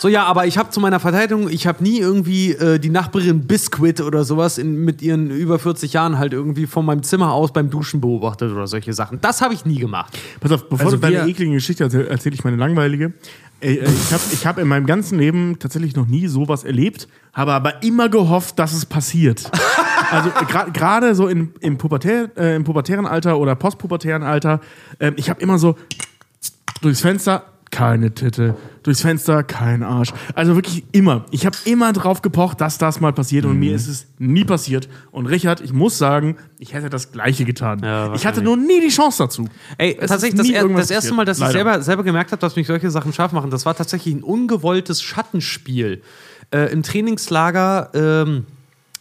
[0.00, 3.46] So, ja, aber ich habe zu meiner Verteidigung, ich habe nie irgendwie äh, die Nachbarin
[3.46, 7.52] Biscuit oder sowas in, mit ihren über 40 Jahren halt irgendwie von meinem Zimmer aus
[7.52, 9.20] beim Duschen beobachtet oder solche Sachen.
[9.20, 10.18] Das habe ich nie gemacht.
[10.40, 13.12] Pass auf, bevor Also du deine eklige Geschichte erzählst, erzähle ich meine langweilige.
[13.60, 17.06] Äh, äh, Ich habe ich hab in meinem ganzen Leben tatsächlich noch nie sowas erlebt,
[17.34, 19.50] habe aber immer gehofft, dass es passiert.
[20.12, 24.60] Also gra- gerade so in, im, Pubertär, äh, im pubertären Alter oder postpubertären Alter,
[24.98, 25.76] äh, ich habe immer so
[26.82, 30.12] durchs Fenster keine Titte, durchs Fenster kein Arsch.
[30.34, 31.24] Also wirklich immer.
[31.30, 33.60] Ich habe immer drauf gepocht, dass das mal passiert und Mhm.
[33.60, 34.88] mir ist es nie passiert.
[35.12, 37.80] Und Richard, ich muss sagen, ich hätte das Gleiche getan.
[37.84, 39.48] Ja, ich hatte nur nie die Chance dazu.
[39.78, 41.14] Ey, Es tatsächlich, das, er, das erste.
[41.14, 41.52] Mal, dass ich Leider.
[41.52, 45.00] selber, selber gemerkt habe, dass mich solche Sachen scharf machen, das war tatsächlich ein ungewolltes
[45.02, 46.02] Schattenspiel.
[46.52, 48.46] Äh, Im Trainingslager ähm,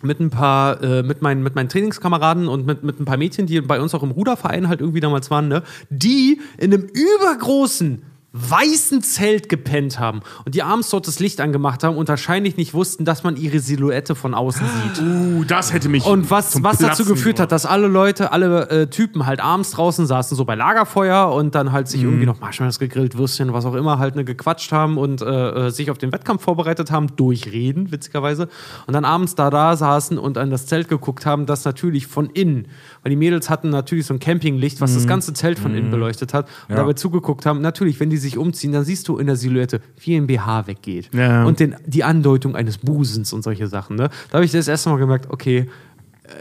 [0.04, 3.48] mit ein paar, äh, mit, meinen, mit meinen Trainingskameraden und mit, mit ein paar Mädchen,
[3.48, 8.04] die bei uns auch im Ruderverein halt irgendwie damals waren, ne, die in einem übergroßen
[8.32, 12.76] weißen Zelt gepennt haben und die abends dort das Licht angemacht haben und wahrscheinlich nicht
[12.76, 15.06] wussten, dass man ihre Silhouette von außen sieht.
[15.10, 16.06] Uh, das hätte mich.
[16.06, 20.06] Und was, was dazu geführt hat, dass alle Leute, alle äh, Typen halt abends draußen
[20.06, 23.74] saßen, so bei Lagerfeuer und dann halt sich irgendwie noch Marshmallows gegrillt, Würstchen, was auch
[23.74, 27.92] immer, halt ne, gequatscht haben und äh, äh, sich auf den Wettkampf vorbereitet haben, durchreden,
[27.92, 28.50] witzigerweise.
[28.88, 32.30] Und dann abends da da saßen und an das Zelt geguckt haben, das natürlich von
[32.30, 32.68] innen,
[33.04, 36.34] weil die Mädels hatten natürlich so ein Campinglicht, was das ganze Zelt von innen beleuchtet
[36.34, 37.62] hat und dabei zugeguckt haben.
[37.62, 41.10] Natürlich, wenn die sich umziehen, dann siehst du in der Silhouette, wie ein BH weggeht.
[41.14, 41.46] Ja.
[41.46, 43.96] Und den, die Andeutung eines Busens und solche Sachen.
[43.96, 44.10] Ne?
[44.30, 45.68] Da habe ich das erste Mal gemerkt, okay,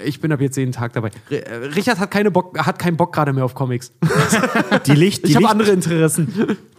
[0.05, 1.11] Ich bin ab jetzt jeden Tag dabei.
[1.31, 1.37] Äh,
[1.75, 3.91] Richard hat, keine Bock, hat keinen Bock gerade mehr auf Comics.
[4.87, 6.29] Die, Licht, die, Ich habe andere Interessen.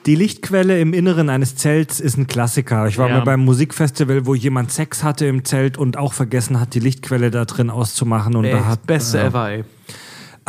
[0.05, 2.87] die Lichtquelle im Inneren eines Zelts ist ein Klassiker.
[2.87, 3.15] Ich war Ja.
[3.17, 7.31] mal beim Musikfestival, wo jemand Sex hatte im Zelt und auch vergessen hat, die Lichtquelle
[7.31, 8.35] da drin auszumachen.
[8.35, 9.23] Und da hat, Beste ja.
[9.25, 9.63] ever, ey.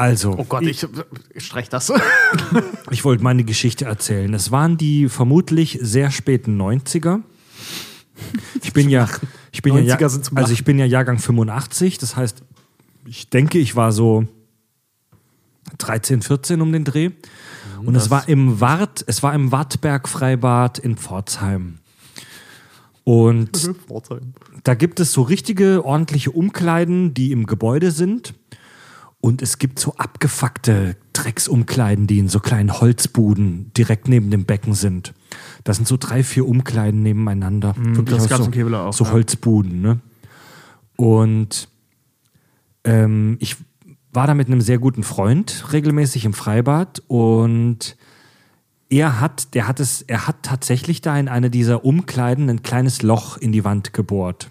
[0.00, 0.86] Also, Oh Gott, ich,
[1.34, 1.92] ich streich das.
[2.90, 4.32] Ich wollte meine Geschichte erzählen.
[4.32, 7.20] Es waren die vermutlich sehr späten 90er.
[8.62, 9.08] Ich bin ja,
[9.52, 12.42] ich bin ja, 90er sind zum also ich bin ja Jahrgang 85, das heißt,
[13.06, 14.26] ich denke, ich war so
[15.78, 17.10] 13, 14 um den Dreh.
[17.84, 21.78] Und es war im Wart, es war im Wartberg Freibad in Pforzheim.
[23.04, 23.70] Und
[24.64, 28.34] da gibt es so richtige ordentliche Umkleiden, die im Gebäude sind.
[29.20, 34.72] Und es gibt so abgefuckte Drecksumkleiden, die in so kleinen Holzbuden direkt neben dem Becken
[34.74, 35.12] sind.
[35.62, 37.74] Das sind so drei, vier Umkleiden nebeneinander.
[37.76, 39.10] Wirklich das aus gab's so, auch, so ja.
[39.12, 40.00] Holzbuden, ne?
[40.96, 41.68] Und
[42.84, 43.56] ähm, ich
[44.12, 47.96] war da mit einem sehr guten Freund regelmäßig im Freibad und
[48.88, 53.02] er hat, der hat es, er hat tatsächlich da in eine dieser Umkleiden ein kleines
[53.02, 54.50] Loch in die Wand gebohrt.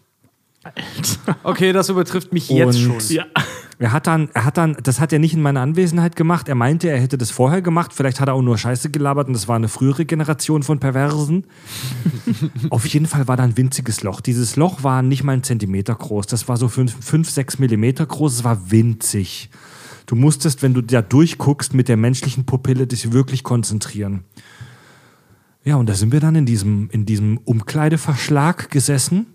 [1.43, 3.15] Okay, das übertrifft mich jetzt Und- schon.
[3.15, 3.25] Ja.
[3.81, 6.49] Er hat dann, er hat dann, das hat er nicht in meiner Anwesenheit gemacht.
[6.49, 7.93] Er meinte, er hätte das vorher gemacht.
[7.93, 11.45] Vielleicht hat er auch nur Scheiße gelabert und das war eine frühere Generation von Perversen.
[12.71, 14.19] Auf jeden Fall war da ein winziges Loch.
[14.19, 16.27] Dieses Loch war nicht mal einen Zentimeter groß.
[16.27, 18.33] Das war so fünf, fünf sechs Millimeter groß.
[18.33, 19.49] Es war winzig.
[20.07, 24.25] Du musstest, wenn du da durchguckst, mit der menschlichen Pupille dich wirklich konzentrieren.
[25.63, 29.27] Ja, und da sind wir dann in diesem, in diesem Umkleideverschlag gesessen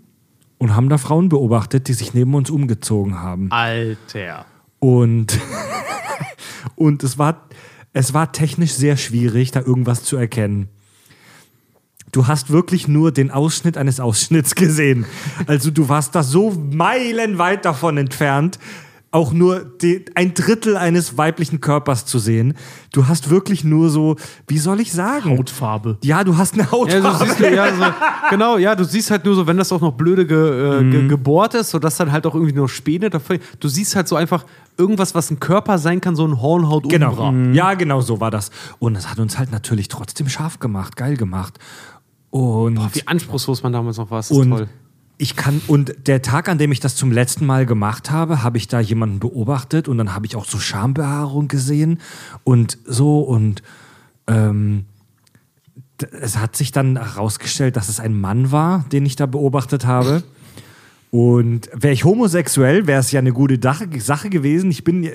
[0.58, 3.50] und haben da Frauen beobachtet, die sich neben uns umgezogen haben.
[3.50, 4.46] Alter.
[4.78, 5.38] Und,
[6.76, 7.48] und es, war,
[7.92, 10.68] es war technisch sehr schwierig, da irgendwas zu erkennen.
[12.12, 15.04] Du hast wirklich nur den Ausschnitt eines Ausschnitts gesehen.
[15.46, 18.58] Also du warst da so meilenweit davon entfernt,
[19.14, 22.54] auch nur die, ein Drittel eines weiblichen Körpers zu sehen.
[22.92, 24.16] Du hast wirklich nur so,
[24.48, 25.38] wie soll ich sagen?
[25.38, 25.98] Hautfarbe.
[26.02, 27.24] Ja, du hast eine Ja, Hautfarbe.
[27.24, 27.84] du siehst, ja, so,
[28.30, 31.06] genau, ja, du siehst halt nur so, wenn das auch noch blöde ge, äh, ge,
[31.06, 33.38] gebohrt ist, sodass dann halt auch irgendwie nur Späne dafür.
[33.60, 34.44] Du siehst halt so einfach
[34.76, 37.32] irgendwas, was ein Körper sein kann, so ein Hornhaut Genau.
[37.52, 38.50] Ja, genau so war das.
[38.80, 41.58] Und es hat uns halt natürlich trotzdem scharf gemacht, geil gemacht.
[42.30, 44.68] Und Wie anspruchslos man damals noch war, das ist Und toll.
[45.16, 48.58] Ich kann, und der Tag, an dem ich das zum letzten Mal gemacht habe, habe
[48.58, 52.00] ich da jemanden beobachtet und dann habe ich auch so Schambehaarung gesehen
[52.42, 53.62] und so und
[54.26, 54.86] ähm,
[56.20, 60.24] es hat sich dann herausgestellt, dass es ein Mann war, den ich da beobachtet habe.
[61.10, 64.72] Und wäre ich homosexuell, wäre es ja eine gute Sache gewesen.
[64.72, 65.08] Ich bin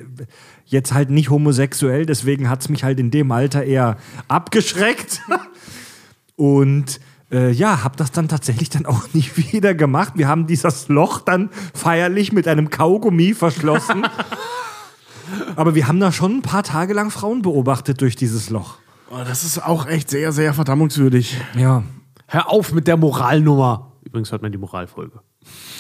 [0.66, 3.98] jetzt halt nicht homosexuell, deswegen hat es mich halt in dem Alter eher
[4.30, 5.22] abgeschreckt.
[6.38, 10.14] Und äh, ja, habe das dann tatsächlich dann auch nicht wieder gemacht.
[10.16, 14.06] Wir haben dieses Loch dann feierlich mit einem Kaugummi verschlossen.
[15.56, 18.78] Aber wir haben da schon ein paar Tage lang Frauen beobachtet durch dieses Loch.
[19.12, 21.40] Oh, das ist auch echt sehr, sehr verdammungswürdig.
[21.56, 21.84] Ja.
[22.28, 23.92] Hör auf mit der Moralnummer.
[24.04, 25.20] Übrigens hört man die Moralfolge.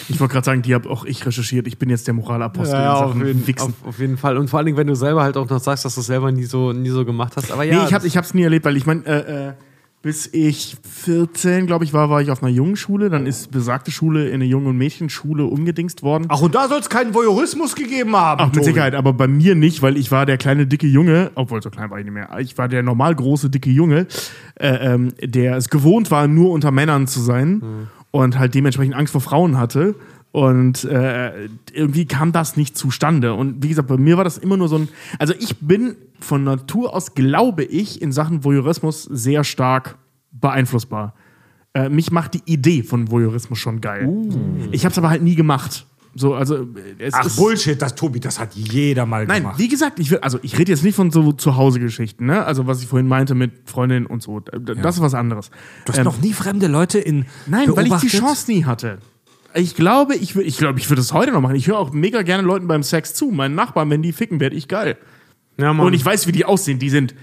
[0.07, 1.67] Ich wollte gerade sagen, die habe auch ich recherchiert.
[1.67, 4.38] Ich bin jetzt der Moralapostel in auf, Sachen jeden, auf, auf jeden Fall.
[4.38, 6.31] Und vor allen Dingen, wenn du selber halt auch noch sagst, dass du es selber
[6.31, 7.51] nie so, nie so gemacht hast.
[7.51, 9.53] Aber ja, nee, ich habe hab's nie erlebt, weil ich meine, äh, äh,
[10.01, 13.09] bis ich 14, glaube ich, war, war ich auf einer jungen Schule.
[13.09, 16.25] Dann ist besagte Schule in eine Jungen- und Mädchenschule umgedingst worden.
[16.29, 18.39] Ach, und da soll es keinen Voyeurismus gegeben haben.
[18.41, 18.65] Ach, mit Tobi.
[18.65, 21.89] Sicherheit, aber bei mir nicht, weil ich war der kleine, dicke Junge, obwohl so klein
[21.89, 24.07] war ich nicht mehr, ich war der normal große, dicke Junge,
[24.55, 29.12] äh, ähm, der es gewohnt war, nur unter Männern zu sein und halt dementsprechend Angst
[29.12, 29.95] vor Frauen hatte.
[30.31, 33.33] Und äh, irgendwie kam das nicht zustande.
[33.33, 34.87] Und wie gesagt, bei mir war das immer nur so ein.
[35.17, 39.97] Also ich bin von Natur aus, glaube ich, in Sachen Voyeurismus sehr stark
[40.31, 41.13] beeinflussbar.
[41.73, 44.07] Äh, mich macht die Idee von Voyeurismus schon geil.
[44.71, 45.85] Ich habe es aber halt nie gemacht.
[46.15, 46.55] So, also
[46.97, 49.59] äh, Ach, Bullshit, das Tobi, das hat jeder mal Nein, gemacht.
[49.59, 52.43] wie gesagt, ich will, also ich rede jetzt nicht von so Zuhause-Geschichten, ne?
[52.45, 54.39] Also was ich vorhin meinte mit Freundinnen und so.
[54.39, 55.51] D- Das ist was anderes.
[55.85, 57.25] Du hast Ähm, noch nie fremde Leute in.
[57.45, 58.09] Nein, weil ich die beobachtet?
[58.11, 58.97] Chance nie hatte.
[59.53, 61.55] Ich glaube, ich würde ich glaube, ich würde es heute noch machen.
[61.55, 63.31] Ich höre auch mega gerne Leuten beim Sex zu.
[63.31, 64.97] Meinen Nachbarn, wenn die ficken, werde ich geil.
[65.57, 65.88] ja, Mann.
[65.88, 66.79] Und ich weiß, wie die aussehen.
[66.79, 67.15] Die sind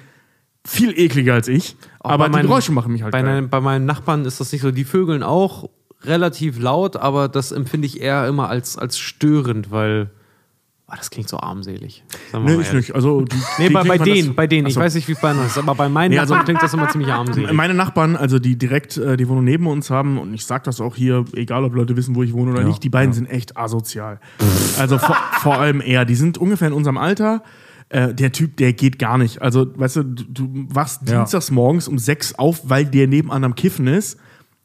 [0.67, 1.77] viel ekliger als ich.
[2.01, 3.35] Auch aber die meinen- Geräusche machen mich halt bei, geil.
[3.43, 4.71] meinen- bei meinen Nachbarn ist das nicht so.
[4.73, 5.71] Die Vögeln auch
[6.03, 10.11] relativ laut, aber das empfinde ich eher immer als, als störend, weil.
[10.89, 12.05] Ah, das klingt so armselig.
[12.33, 12.95] Nee, ich nicht.
[12.95, 14.69] Also, die, Nee, die bei, bei denen, das- bei denen.
[14.69, 14.81] Ich Achso.
[14.85, 16.75] weiß nicht, wie es bei anderen ist, aber bei meinen Nee, also- Nachbarn klingt das
[16.75, 17.53] immer ziemlich armselig.
[17.53, 20.81] Meine Nachbarn, also die direkt äh, die Wohnung neben uns haben, und ich sag das
[20.81, 23.57] auch hier, egal ob Leute wissen, wo ich wohne oder nicht, die beiden sind echt
[23.57, 24.21] asozial.
[24.79, 26.05] also vor, vor allem er.
[26.05, 27.43] Die sind ungefähr in unserem Alter.
[27.89, 29.43] Äh, der Typ, der geht gar nicht.
[29.43, 31.17] Also, weißt du, du, du wachst Ja.
[31.19, 34.19] dienstags morgens um sechs auf, weil der nebenan am Kiffen ist.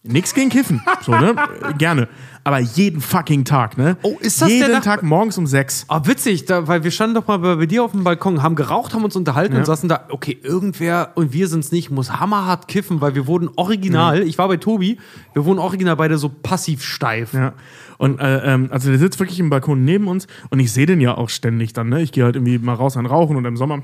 [0.03, 0.81] Nix gegen Kiffen.
[1.05, 1.35] So, ne?
[1.77, 2.07] Gerne.
[2.43, 3.97] Aber jeden fucking Tag, ne?
[4.01, 5.85] Oh, ist das der Jeden Nach- Tag morgens um sechs.
[5.89, 8.55] Ah, witzig, da, weil wir standen doch mal bei, bei dir auf dem Balkon, haben
[8.55, 12.67] geraucht, haben uns unterhalten und saßen da, okay, irgendwer, und wir sind's nicht, muss hammerhart
[12.67, 14.97] kiffen, weil wir wurden original, ich war bei Tobi,
[15.33, 17.33] wir wurden original beide so passiv steif.
[17.33, 17.53] Ja.
[17.99, 20.99] Und äh, ähm, also der sitzt wirklich im Balkon neben uns und ich sehe den
[20.99, 22.01] ja auch ständig dann, ne?
[22.01, 23.83] Ich gehe halt irgendwie mal raus an Rauchen und im Sommer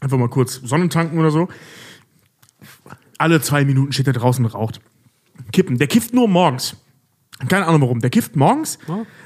[0.00, 1.48] einfach mal kurz Sonnentanken oder so.
[3.18, 4.80] Alle zwei Minuten steht er draußen und raucht.
[5.52, 5.78] Kippen.
[5.78, 6.76] Der kifft nur morgens.
[7.48, 8.00] Keine Ahnung warum.
[8.00, 8.78] Der kifft morgens,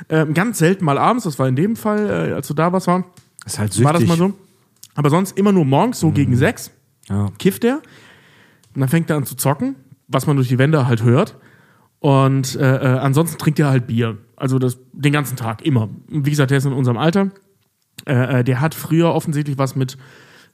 [0.09, 2.87] ähm, ganz selten mal abends, das war in dem Fall, äh, als du da warst,
[2.87, 3.05] war,
[3.45, 3.85] Ist halt süchtig.
[3.85, 4.33] war das mal so.
[4.95, 6.71] Aber sonst immer nur morgens, so gegen sechs,
[7.11, 7.29] Ja.
[7.39, 7.83] kifft er.
[8.75, 9.75] Und dann fängt er an zu zocken,
[10.09, 11.37] was man durch die Wände halt hört.
[11.99, 14.17] Und äh, äh, ansonsten trinkt er halt Bier.
[14.37, 15.89] Also das, den ganzen Tag, immer.
[16.09, 17.31] Wie gesagt, der ist in unserem Alter.
[18.07, 19.97] Äh, äh, der hat früher offensichtlich was mit,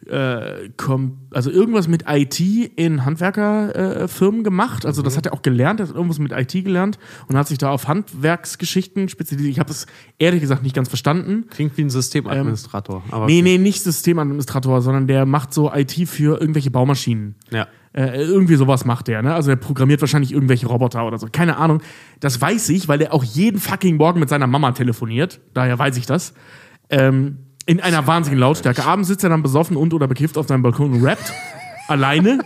[0.07, 0.71] äh,
[1.31, 4.87] also irgendwas mit IT in Handwerkerfirmen äh, gemacht.
[4.87, 7.59] Also das hat er auch gelernt, er hat irgendwas mit IT gelernt und hat sich
[7.59, 9.53] da auf Handwerksgeschichten spezialisiert.
[9.53, 9.87] Ich habe das
[10.19, 11.47] ehrlich gesagt nicht ganz verstanden.
[11.51, 13.03] Klingt wie ein Systemadministrator.
[13.11, 13.43] aber Nee, okay.
[13.43, 17.37] nee, nicht Systemadministrator, sondern der macht so IT für irgendwelche Baumaschinen.
[17.51, 17.67] Ja.
[17.95, 19.35] Äh, irgendwie sowas macht der, ne?
[19.35, 21.27] Also der programmiert wahrscheinlich irgendwelche Roboter oder so.
[21.31, 21.83] Keine Ahnung.
[22.21, 25.41] Das weiß ich, weil er auch jeden fucking Morgen mit seiner Mama telefoniert.
[25.53, 26.33] Daher weiß ich das.
[26.89, 28.85] Ähm, in einer wahnsinnigen Lautstärke.
[28.85, 31.33] Abends sitzt er dann besoffen und oder bekifft auf seinem Balkon und rappt.
[31.89, 32.41] alleine.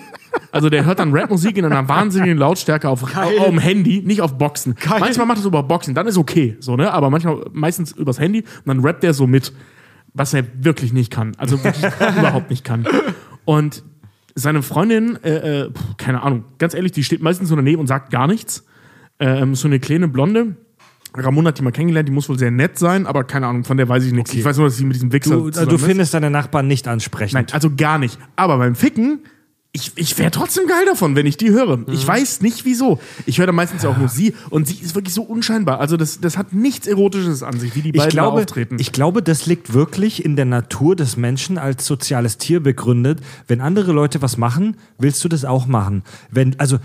[0.53, 4.39] Also der hört dann Rapmusik in einer wahnsinnigen Lautstärke auf, auf dem Handy, nicht auf
[4.39, 4.75] Boxen.
[4.89, 6.93] Manchmal macht er es über Boxen, dann ist okay, so, ne?
[6.93, 9.53] Aber manchmal, meistens übers Handy und dann rappt er so mit,
[10.15, 11.33] was er wirklich nicht kann.
[11.39, 11.85] Also wirklich
[12.19, 12.87] überhaupt nicht kann.
[13.45, 13.83] Und
[14.35, 18.11] seine Freundin, äh, äh, keine Ahnung, ganz ehrlich, die steht meistens so daneben und sagt
[18.11, 18.65] gar nichts.
[19.19, 20.57] Ähm, so eine kleine Blonde.
[21.17, 23.77] Ramon hat die mal kennengelernt, die muss wohl sehr nett sein, aber keine Ahnung, von
[23.77, 24.33] der weiß ich nichts.
[24.35, 25.85] Ich weiß nur, dass sie mit diesem Wichser Du, zusammen du ist.
[25.85, 27.35] findest deine Nachbarn nicht ansprechend.
[27.35, 28.19] Nein, also gar nicht.
[28.37, 29.21] Aber beim Ficken,
[29.73, 31.77] ich, ich wäre trotzdem geil davon, wenn ich die höre.
[31.77, 31.85] Mhm.
[31.93, 32.99] Ich weiß nicht wieso.
[33.27, 35.81] Ich höre da meistens ja auch nur sie und sie ist wirklich so unscheinbar.
[35.81, 38.77] Also das, das hat nichts Erotisches an sich, wie die ich beiden glaube, da auftreten.
[38.81, 43.21] ich glaube, das liegt wirklich in der Natur des Menschen als soziales Tier begründet.
[43.49, 46.05] Wenn andere Leute was machen, willst du das auch machen.
[46.31, 46.79] Wenn, also,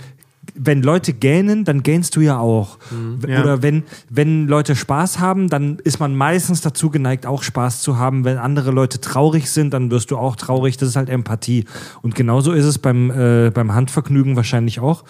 [0.55, 2.77] wenn Leute gähnen, dann gähnst du ja auch.
[2.91, 3.41] W- Ja.
[3.41, 7.97] Oder wenn, wenn Leute Spaß haben, dann ist man meistens dazu geneigt, auch Spaß zu
[7.97, 8.25] haben.
[8.25, 10.77] Wenn andere Leute traurig sind, dann wirst du auch traurig.
[10.77, 11.65] Das ist halt Empathie.
[12.01, 15.03] Und genauso ist es beim, äh, beim Handvergnügen wahrscheinlich auch,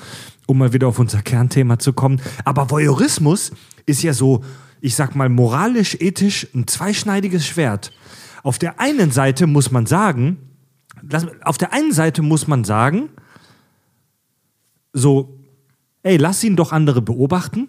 [0.48, 2.22] um mal wieder auf unser Kernthema zu kommen.
[2.46, 3.52] Aber Voyeurismus
[3.86, 4.44] ist ja so,
[4.82, 7.92] ich sag mal, moralisch, ethisch ein zweischneidiges Schwert.
[8.44, 10.38] Auf der einen Seite muss man sagen,
[11.44, 13.10] auf der einen Seite muss man sagen,
[14.94, 15.40] so,
[16.04, 17.68] ey, lass ihn doch andere beobachten.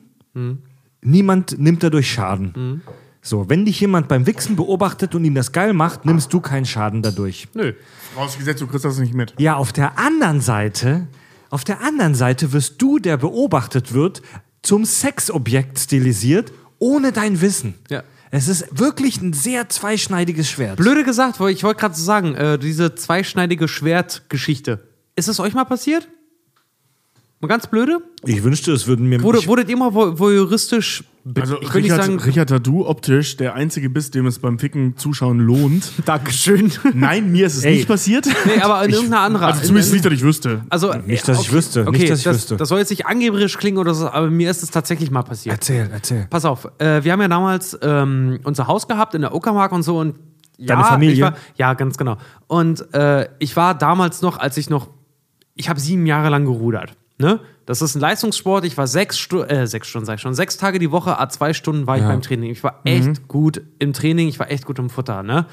[1.02, 2.82] Niemand nimmt dadurch Schaden.
[3.20, 6.64] So, wenn dich jemand beim Wichsen beobachtet und ihn das geil macht, nimmst du keinen
[6.64, 7.46] Schaden dadurch.
[7.54, 7.72] Nö.
[8.14, 9.34] Vorausgesetzt, du kriegst das nicht mit.
[9.38, 11.06] Ja, auf der anderen Seite,
[11.48, 14.22] auf der anderen Seite wirst du, der beobachtet wird,
[14.62, 17.74] zum Sexobjekt stilisiert, ohne dein Wissen.
[17.90, 18.02] Ja.
[18.32, 20.78] Es ist wirklich ein sehr zweischneidiges Schwert.
[20.78, 24.88] Blöde gesagt, ich wollte gerade so sagen, äh, diese zweischneidige Schwertgeschichte.
[25.14, 26.08] Ist es euch mal passiert?
[27.42, 27.98] Mal ganz blöde?
[28.24, 29.20] Ich wünschte, es würden mir.
[29.20, 31.02] Wurde, ich, wurdet ihr mal vo- voyeuristisch.
[31.24, 32.20] be- Also ich will nicht Richard, sagen.
[32.20, 35.90] Richard, da du optisch der Einzige bist, dem es beim Ficken zuschauen lohnt.
[36.06, 36.70] Dankeschön.
[36.94, 37.74] Nein, mir ist es Ey.
[37.74, 38.26] nicht passiert.
[38.46, 39.46] nee, aber in irgendeiner anderen.
[39.48, 40.64] Also zumindest nicht, dass ich wüsste.
[40.70, 42.56] Also, Nicht, dass ich wüsste, Okay, nicht, dass ich das, wüsste.
[42.56, 45.56] das soll jetzt nicht angeberisch klingen oder so, aber mir ist es tatsächlich mal passiert.
[45.56, 46.28] erzähl, erzähl.
[46.30, 49.82] Pass auf, äh, wir haben ja damals ähm, unser Haus gehabt in der Uckermark und
[49.82, 50.14] so und
[50.58, 51.14] ja, Deine Familie?
[51.14, 52.18] Ich war, ja, ganz genau.
[52.46, 54.90] Und äh, ich war damals noch, als ich noch,
[55.56, 56.92] ich habe sieben Jahre lang gerudert.
[57.18, 57.40] Ne?
[57.66, 58.64] Das ist ein Leistungssport.
[58.64, 61.28] Ich war sechs, Stu äh, sechs Stunden, sag ich schon, sechs Tage die Woche, a
[61.28, 62.50] zwei Stunden war ich beim Training.
[62.50, 65.22] Ich war echt gut im Training, ich war echt gut im Futter.
[65.22, 65.46] Ne?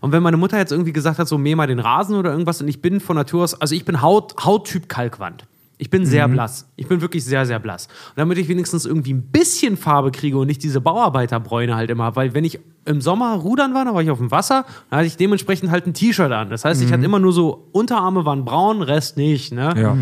[0.00, 2.60] Und wenn meine Mutter jetzt irgendwie gesagt hat, so mäh mal den Rasen oder irgendwas
[2.60, 5.46] und ich bin von Natur aus, also ich bin Haut, Hauttyp Kalkwand.
[5.78, 6.70] Ich bin sehr blass.
[6.76, 7.86] Ich bin wirklich sehr, sehr blass.
[7.86, 12.16] Und damit ich wenigstens irgendwie ein bisschen Farbe kriege und nicht diese Bauarbeiterbräune halt immer,
[12.16, 15.06] weil wenn ich im Sommer rudern war, dann war ich auf dem Wasser, dann hatte
[15.06, 16.48] ich dementsprechend halt ein T-Shirt an.
[16.48, 19.52] Das heißt, ich hatte immer nur so, Unterarme waren braun, Rest nicht.
[19.52, 19.74] Ne?
[19.76, 19.98] Ja.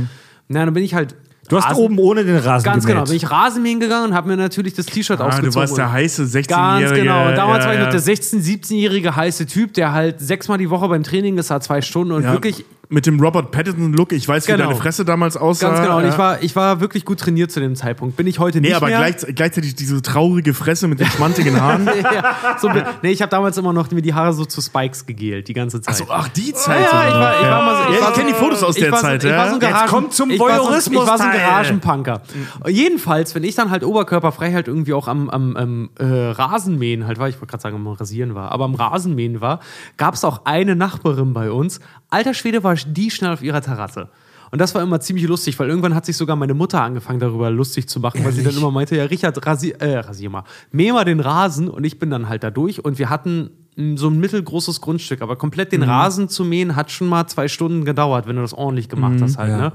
[0.48, 1.14] Na, dann bin ich halt.
[1.48, 3.08] Du hast Rasen- oben ohne den Rasen Ganz genau, gemäht.
[3.08, 5.50] bin ich Rasenmähen gegangen und habe mir natürlich das T-Shirt Ah, ausgezogen.
[5.52, 6.86] du warst der heiße 16-Jährige.
[6.88, 7.28] Ganz genau.
[7.28, 10.70] Und damals ja, war ich noch der 16-, 17-jährige heiße Typ, der halt sechsmal die
[10.70, 14.46] Woche beim Training ist, hat zwei Stunden und wirklich Mit dem Robert Pattinson-Look, ich weiß,
[14.46, 14.64] wie Genau.
[14.64, 15.68] deine Fresse damals aussah.
[15.68, 15.96] Ganz genau.
[15.98, 16.10] Und ja.
[16.10, 18.16] ich war, ich war wirklich gut trainiert zu dem Zeitpunkt.
[18.16, 18.98] Bin ich heute Nee, nicht aber mehr.
[18.98, 21.86] gleich, gleichzeitig diese traurige Fresse mit den schmantigen Haaren.
[22.02, 22.70] ja, so,
[23.02, 25.80] nee, ich habe damals immer noch mir die Haare so zu Spikes gegelt, die ganze
[25.80, 25.94] Zeit.
[25.94, 26.80] Achso, ach, die ja, Zeit.
[26.80, 28.76] ja, ich war, ich war mal so, Ja, ich war so- kenn die Fotos aus
[28.76, 29.36] ich der war so, Zeit, Ich ja.
[29.36, 30.48] war so ein Jetzt Garagen, kommt zum ich war
[30.80, 31.32] so, ich war so ein.
[31.32, 32.22] Garagenpunker.
[32.68, 37.18] Jedenfalls, wenn ich dann halt oberkörperfrei halt irgendwie auch am, am, am äh, Rasenmähen halt
[37.18, 39.60] war, ich wollte gerade sagen, am Rasieren war, aber am Rasenmähen war,
[39.96, 41.80] gab es auch eine Nachbarin bei uns.
[42.10, 44.08] Alter Schwede war die schnell auf ihrer Terrasse.
[44.50, 47.50] Und das war immer ziemlich lustig, weil irgendwann hat sich sogar meine Mutter angefangen, darüber
[47.50, 50.92] lustig zu machen, weil sie dann immer meinte, ja, Richard, rasi äh, rasier mal, mäh
[50.92, 53.50] mal den Rasen und ich bin dann halt da durch und wir hatten
[53.96, 57.84] so ein mittelgroßes Grundstück, aber komplett den Rasen zu mähen hat schon mal zwei Stunden
[57.84, 59.58] gedauert, wenn du das ordentlich gemacht hast halt, ja.
[59.58, 59.72] ne?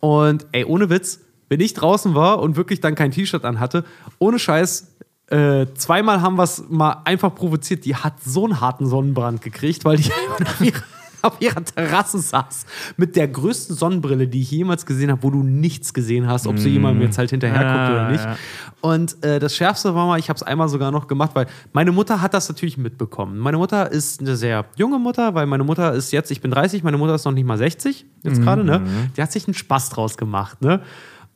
[0.00, 3.84] Und ey, ohne Witz, wenn ich draußen war und wirklich dann kein T-Shirt anhatte,
[4.18, 7.84] ohne Scheiß, äh, zweimal haben wir es mal einfach provoziert.
[7.84, 10.10] Die hat so einen harten Sonnenbrand gekriegt, weil die
[11.22, 12.66] auf ihrer, Terrasse saß.
[12.96, 16.58] Mit der größten Sonnenbrille, die ich jemals gesehen habe, wo du nichts gesehen hast, ob
[16.58, 18.24] sie jemandem jetzt halt hinterher guckt oder Ah, nicht.
[18.24, 18.36] ja.
[18.80, 21.90] Und äh, das Schärfste war mal, ich habe es einmal sogar noch gemacht, weil meine
[21.92, 23.38] Mutter hat das natürlich mitbekommen.
[23.38, 26.82] Meine Mutter ist eine sehr junge Mutter, weil meine Mutter ist jetzt, ich bin 30,
[26.84, 28.82] meine Mutter ist noch nicht mal 60, jetzt gerade, ne?
[29.16, 30.82] Die hat sich einen Spaß draus gemacht, ne?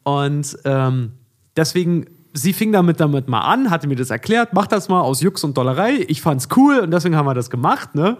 [0.05, 1.13] Und ähm,
[1.57, 5.21] deswegen, sie fing damit damit mal an, hatte mir das erklärt, mach das mal aus
[5.21, 6.05] Jux und Dollerei.
[6.09, 8.17] Ich fand's cool und deswegen haben wir das gemacht, ne?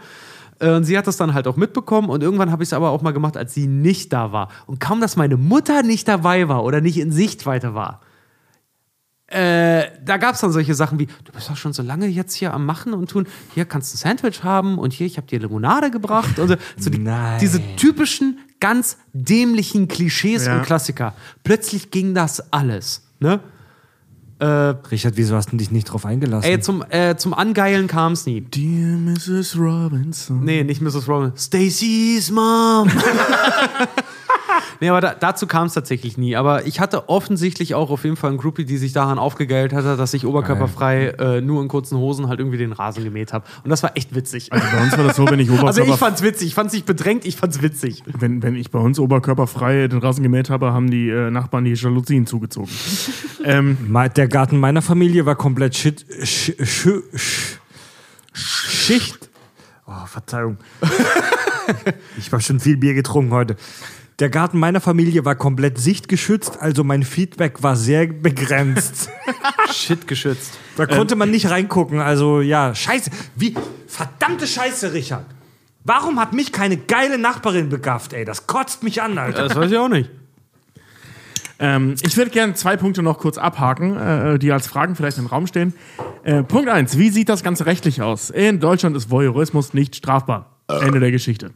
[0.63, 2.91] Äh, Und sie hat das dann halt auch mitbekommen und irgendwann habe ich es aber
[2.91, 4.49] auch mal gemacht, als sie nicht da war.
[4.67, 8.01] Und kaum, dass meine Mutter nicht dabei war oder nicht in Sichtweite war,
[9.27, 12.35] äh, da gab es dann solche Sachen wie, du bist doch schon so lange jetzt
[12.35, 15.27] hier am Machen und tun, hier kannst du ein Sandwich haben und hier, ich habe
[15.27, 16.39] dir Limonade gebracht.
[16.39, 17.03] Und so, so die,
[17.41, 20.59] diese typischen, ganz dämlichen Klischees Ja.
[20.59, 21.15] und Klassiker.
[21.45, 23.03] Plötzlich ging das alles.
[23.21, 23.41] Ne?
[24.47, 26.51] Richard, wieso hast du dich nicht drauf eingelassen?
[26.51, 28.41] Ey, zum, äh, zum Angeilen kam es nie.
[28.41, 29.57] Dear Mrs.
[29.57, 30.45] Robinson.
[30.45, 31.09] Nee, nicht Mrs.
[31.09, 31.33] Robin.
[31.37, 32.91] Stacy's Mom.
[34.81, 36.37] nee, aber da, dazu kam es tatsächlich nie.
[36.37, 39.97] Aber ich hatte offensichtlich auch auf jeden Fall einen Groupie, die sich daran aufgegeilt hatte,
[39.97, 43.45] dass ich oberkörperfrei äh, nur in kurzen Hosen halt irgendwie den Rasen gemäht habe.
[43.65, 44.53] Und das war echt witzig.
[44.53, 46.49] Also bei uns war das so, wenn ich Also Oberkörper, ich fand's witzig.
[46.49, 48.03] Ich fand's nicht bedrängt, ich fand's witzig.
[48.07, 51.75] wenn, wenn ich bei uns oberkörperfrei den Rasen gemäht habe, haben die äh, Nachbarn die
[51.75, 52.71] Jalousien zugezogen.
[53.45, 53.77] ähm,
[54.17, 57.59] Der Garten meiner Familie war komplett shit, sch, sch, sch,
[58.33, 59.31] Schicht.
[59.87, 60.59] Oh, Verzeihung.
[62.19, 63.57] ich habe schon viel Bier getrunken heute.
[64.19, 69.11] Der Garten meiner Familie war komplett sichtgeschützt, also mein Feedback war sehr begrenzt.
[69.73, 70.59] Shit geschützt.
[70.77, 72.01] Da konnte man nicht reingucken.
[72.01, 73.11] Also ja, scheiße.
[73.37, 73.55] Wie
[73.87, 75.27] verdammte Scheiße, Richard.
[75.85, 78.25] Warum hat mich keine geile Nachbarin begafft, ey?
[78.25, 79.49] Das kotzt mich an, Alter.
[79.49, 80.11] Das weiß ich auch nicht.
[81.59, 85.27] Ähm, ich würde gerne zwei Punkte noch kurz abhaken, äh, die als Fragen vielleicht im
[85.27, 85.75] Raum stehen.
[86.23, 86.99] Äh, Punkt 1.
[86.99, 88.31] Wie sieht das Ganze rechtlich aus?
[88.31, 90.57] In Deutschland ist Voyeurismus nicht strafbar.
[90.69, 91.51] Ende der Geschichte.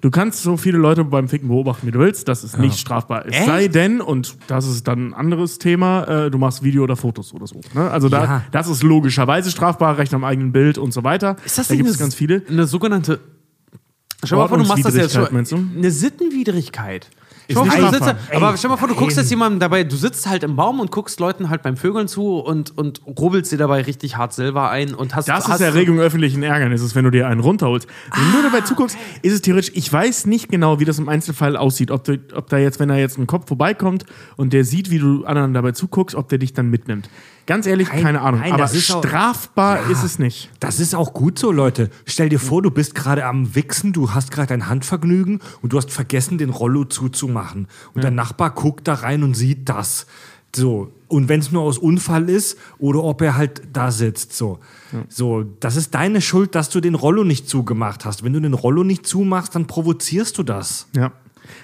[0.00, 2.26] Du kannst so viele Leute beim Ficken beobachten, wie du willst.
[2.26, 3.26] Das ist nicht strafbar.
[3.26, 3.46] Es Echt?
[3.46, 7.34] sei denn, und das ist dann ein anderes Thema, äh, du machst Video oder Fotos
[7.34, 7.60] oder so.
[7.74, 7.90] Ne?
[7.90, 8.42] Also da, Ja.
[8.50, 11.36] das ist logischerweise strafbar, Recht am eigenen Bild und so weiter.
[11.44, 12.42] Ist das da gibt es ganz viele.
[12.48, 13.20] Eine sogenannte.
[14.24, 15.28] Schau mal vor, du machst das jetzt schon.
[15.76, 17.10] Eine Sittenwidrigkeit.
[17.50, 20.42] Ist nicht sitzt, aber stell mal vor, du guckst jetzt jemandem dabei, du sitzt halt
[20.42, 24.16] im Baum und guckst Leuten halt beim Vögeln zu und, und rubbelst dir dabei richtig
[24.16, 25.28] hart Silber ein und hast.
[25.28, 27.88] Das hast ist Erregung öffentlichen Ärgernisses, wenn du dir einen runterholst.
[28.14, 31.56] Wenn du dabei zuguckst, ist es theoretisch, ich weiß nicht genau, wie das im Einzelfall
[31.56, 31.90] aussieht.
[31.90, 34.04] Ob, du, ob da jetzt, wenn da jetzt ein Kopf vorbeikommt
[34.36, 37.08] und der sieht, wie du anderen dabei zuguckst, ob der dich dann mitnimmt.
[37.46, 38.40] Ganz ehrlich, Nein, keine Ahnung.
[38.40, 40.50] nein, Aber ist auch- strafbar ist es nicht.
[40.60, 41.90] Das ist auch gut so, Leute.
[42.06, 45.76] Stell dir vor, du bist gerade am Wichsen, du hast gerade ein Handvergnügen und du
[45.76, 47.66] hast vergessen, den Rollo zuzumachen.
[47.94, 50.06] Und der Nachbar guckt da rein und sieht das.
[50.54, 50.92] So.
[51.08, 54.32] Und wenn es nur aus Unfall ist oder ob er halt da sitzt.
[54.32, 54.58] So.
[55.08, 55.44] so.
[55.60, 58.22] Das ist deine Schuld, dass du den Rollo nicht zugemacht hast.
[58.22, 60.86] Wenn du den Rollo nicht zumachst, dann provozierst du das.
[60.94, 61.12] Ja.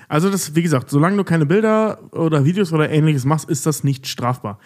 [0.09, 3.85] Also das, wie gesagt, solange du keine Bilder oder Videos oder ähnliches machst, ist das
[3.85, 4.59] nicht strafbar.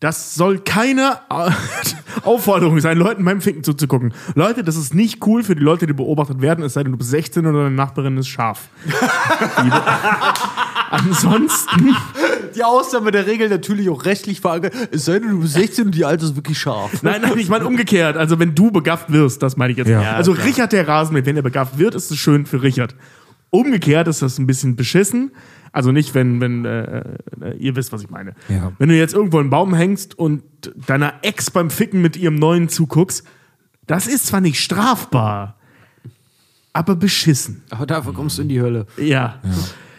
[0.00, 1.50] Das soll keine äh,
[2.24, 4.12] Aufforderung sein, Leuten beim Ficken zuzugucken.
[4.34, 6.98] Leute, das ist nicht cool für die Leute, die beobachtet werden, es sei denn, du
[6.98, 8.68] bist 16 oder deine Nachbarin ist scharf.
[10.90, 11.96] Ansonsten,
[12.54, 14.74] Die Ausnahme der Regel natürlich auch rechtlich verankert.
[14.90, 17.02] Es sei denn, du bist 16 und die Alte ist wirklich scharf.
[17.02, 18.16] nein, nein, ich meine umgekehrt.
[18.16, 19.88] Also wenn du begafft wirst, das meine ich jetzt.
[19.88, 20.12] Ja.
[20.12, 22.94] also Richard der Rasenmäher, wenn er begafft wird, ist es schön für Richard.
[23.54, 25.30] Umgekehrt ist das ein bisschen beschissen.
[25.72, 27.00] Also nicht, wenn, wenn äh,
[27.40, 28.34] äh, ihr wisst, was ich meine.
[28.48, 28.72] Ja.
[28.78, 30.42] Wenn du jetzt irgendwo einen Baum hängst und
[30.86, 33.24] deiner Ex beim Ficken mit ihrem neuen zuguckst,
[33.86, 35.56] das ist zwar nicht strafbar,
[36.72, 37.62] aber beschissen.
[37.68, 38.86] Aber dafür kommst du in die Hölle.
[38.96, 39.38] Ja.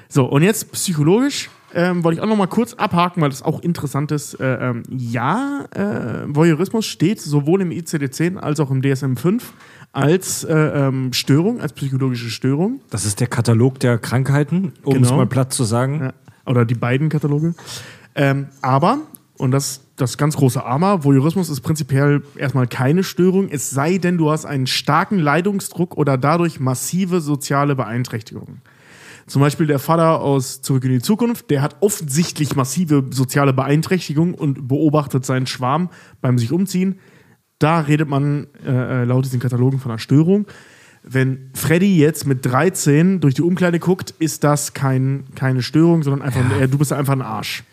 [0.09, 3.61] So, und jetzt psychologisch ähm, wollte ich auch noch mal kurz abhaken, weil das auch
[3.61, 4.39] interessant ist.
[4.39, 9.41] Äh, ähm, ja, äh, Voyeurismus steht sowohl im ICD-10 als auch im DSM-5
[9.91, 12.81] als äh, ähm, Störung, als psychologische Störung.
[12.89, 15.17] Das ist der Katalog der Krankheiten, um es Genau.
[15.17, 15.99] mal platt zu sagen.
[16.01, 16.13] Ja,
[16.45, 17.53] oder die beiden Kataloge.
[18.15, 18.99] Ähm, aber,
[19.37, 24.17] und das das ganz große Aber, Voyeurismus ist prinzipiell erstmal keine Störung, es sei denn,
[24.17, 28.61] du hast einen starken Leidungsdruck oder dadurch massive soziale Beeinträchtigungen.
[29.27, 34.33] Zum Beispiel der Vater aus Zurück in die Zukunft, der hat offensichtlich massive soziale Beeinträchtigungen
[34.35, 35.89] und beobachtet seinen Schwarm
[36.21, 36.99] beim sich umziehen.
[37.59, 40.45] Da redet man äh, äh, laut diesen Katalogen von einer Störung.
[41.05, 46.21] wenn Freddy jetzt mit 13 durch die Umkleide guckt, ist das kein, keine Störung, sondern
[46.21, 46.61] einfach, Ja.
[46.63, 47.63] äh, du bist einfach ein Arsch.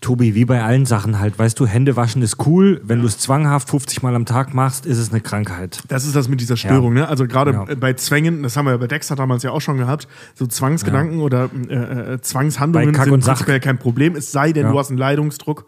[0.00, 2.80] Tobi, wie bei allen Sachen halt, weißt du, Hände waschen ist cool.
[2.84, 5.82] Wenn du es zwanghaft 50 Mal am Tag machst, ist es eine Krankheit.
[5.88, 7.06] Das ist das mit dieser Störung, ne?
[7.06, 7.66] Also gerade Ja.
[7.78, 11.20] bei Zwängen, das haben wir ja bei Dexter damals ja auch schon gehabt, so Zwangsgedanken
[11.20, 13.44] oder äh, äh, Zwangshandlungen sind und Sach.
[13.44, 14.72] kein Problem, es sei denn, Ja.
[14.72, 15.66] du hast einen Leidungsdruck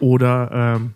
[0.00, 0.94] oder ähm,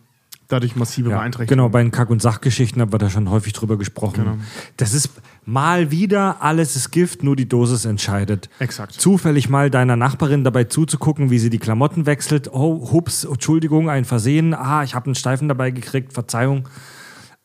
[0.48, 1.64] dadurch massive Ja, Beeinträchtigungen.
[1.66, 4.24] genau, bei den Kack- und Sachgeschichten haben wir da schon häufig drüber gesprochen.
[4.24, 4.36] Genau.
[4.78, 5.10] Das ist
[5.48, 8.50] mal wieder, alles ist Gift, nur die Dosis entscheidet.
[8.58, 8.92] Exakt.
[8.92, 12.52] Zufällig mal deiner Nachbarin dabei zuzugucken, wie sie die Klamotten wechselt.
[12.52, 14.52] Oh, hups, Entschuldigung, ein Versehen.
[14.52, 16.68] Ah, ich habe einen Steifen dabei gekriegt, Verzeihung.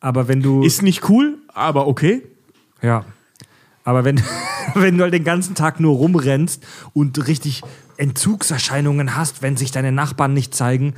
[0.00, 0.62] Aber wenn du.
[0.62, 2.22] Ist nicht cool, aber okay.
[2.82, 3.06] Ja.
[3.84, 4.20] Aber wenn,
[4.74, 7.62] wenn du halt den ganzen Tag nur rumrennst und richtig
[7.96, 10.94] Entzugserscheinungen hast, wenn sich deine Nachbarn nicht zeigen,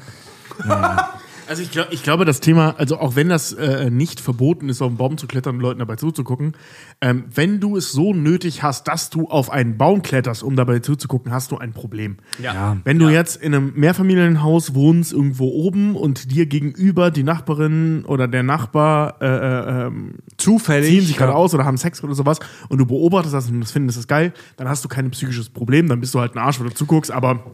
[1.48, 4.82] Also ich, glaub, ich glaube, das Thema, also auch wenn das äh, nicht verboten ist,
[4.82, 6.54] auf einen Baum zu klettern und Leuten dabei zuzugucken,
[7.00, 10.80] ähm, wenn du es so nötig hast, dass du auf einen Baum kletterst, um dabei
[10.80, 12.16] zuzugucken, hast du ein Problem.
[12.42, 12.76] Ja.
[12.84, 18.26] Wenn du jetzt in einem Mehrfamilienhaus wohnst, irgendwo oben und dir gegenüber die Nachbarin oder
[18.26, 20.90] der Nachbar äh, äh, ähm, zufällig.
[20.90, 23.72] ziehen sich gerade aus oder haben Sex oder sowas und du beobachtest das und das
[23.72, 26.58] findest das geil, dann hast du kein psychisches Problem, dann bist du halt ein Arsch,
[26.58, 27.44] wenn du zuguckst, aber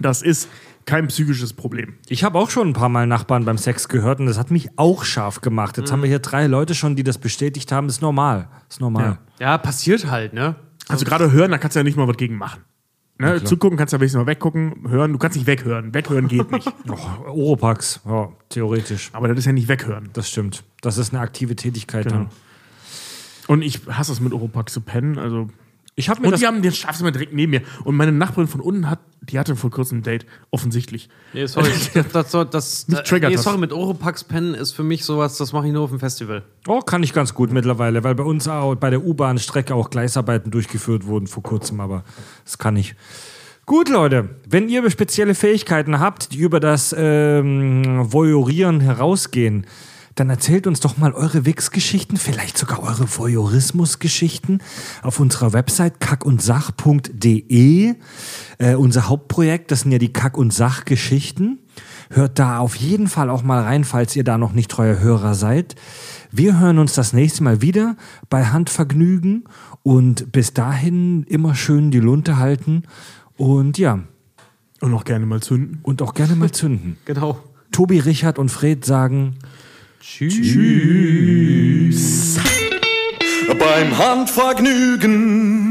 [0.00, 0.48] das ist
[0.88, 1.94] kein psychisches Problem.
[2.08, 4.70] Ich habe auch schon ein paar Mal Nachbarn beim Sex gehört und das hat mich
[4.76, 5.76] auch scharf gemacht.
[5.76, 7.88] Jetzt haben wir hier drei Leute schon, die das bestätigt haben.
[7.88, 8.48] ist normal.
[8.70, 9.18] ist normal.
[9.38, 10.56] Ja, passiert halt, ne?
[10.88, 12.62] Also gerade hören, da kannst du ja nicht mal was gegen machen.
[13.18, 13.44] Ne?
[13.44, 15.92] Zugucken kannst du ja wenigstens mal weggucken, hören, du kannst nicht weghören.
[15.92, 16.72] Weghören geht nicht.
[16.88, 19.10] Oh, Oropax, ja, theoretisch.
[19.12, 20.08] Aber das ist ja nicht weghören.
[20.14, 20.64] Das stimmt.
[20.80, 22.16] Das ist eine aktive Tätigkeit Genau.
[22.16, 22.28] dann.
[23.48, 25.18] Und ich hasse es mit Oropax zu pennen.
[25.18, 25.48] Also
[25.96, 27.62] Ich habe mir und das die haben den Schlafzimmer direkt neben mir.
[27.84, 31.08] Und meine Nachbarin von unten hat, die hatte vor kurzem ein Date, offensichtlich.
[31.32, 31.70] Nee, sorry.
[31.94, 33.44] das, das, das, das, Mich triggert nee, das.
[33.44, 36.42] sorry, mit Oropax pennen ist für mich sowas, das mache ich nur auf dem Festival.
[36.66, 40.50] Oh, kann ich ganz gut mittlerweile, weil bei uns auch bei der U-Bahn-Strecke auch Gleisarbeiten
[40.50, 42.04] durchgeführt wurden vor kurzem, aber
[42.44, 42.94] das kann ich.
[43.66, 49.66] Gut, Leute, wenn ihr spezielle Fähigkeiten habt, die über das ähm, Voyeurieren herausgehen,
[50.18, 54.58] dann erzählt uns doch mal eure Wix-Geschichten, vielleicht sogar eure Voyeurismus-Geschichten
[55.02, 57.94] auf unserer Website kackundsach.de.
[58.58, 61.58] Äh, unser Hauptprojekt, das sind ja die Kack- und Sach-Geschichten.
[62.10, 65.34] Hört da auf jeden Fall auch mal rein, falls ihr da noch nicht treuer Hörer
[65.34, 65.76] seid.
[66.32, 67.96] Wir hören uns das nächste Mal wieder
[68.30, 69.44] bei Handvergnügen
[69.82, 72.82] und bis dahin immer schön die Lunte halten
[73.36, 74.00] und ja,
[74.80, 75.78] Und auch gerne mal zünden.
[75.82, 76.96] und auch gerne mal zünden.
[77.04, 77.38] Genau.
[77.70, 79.36] Tobi, Richard und Fred sagen
[83.58, 85.67] Beim Handvergnügen.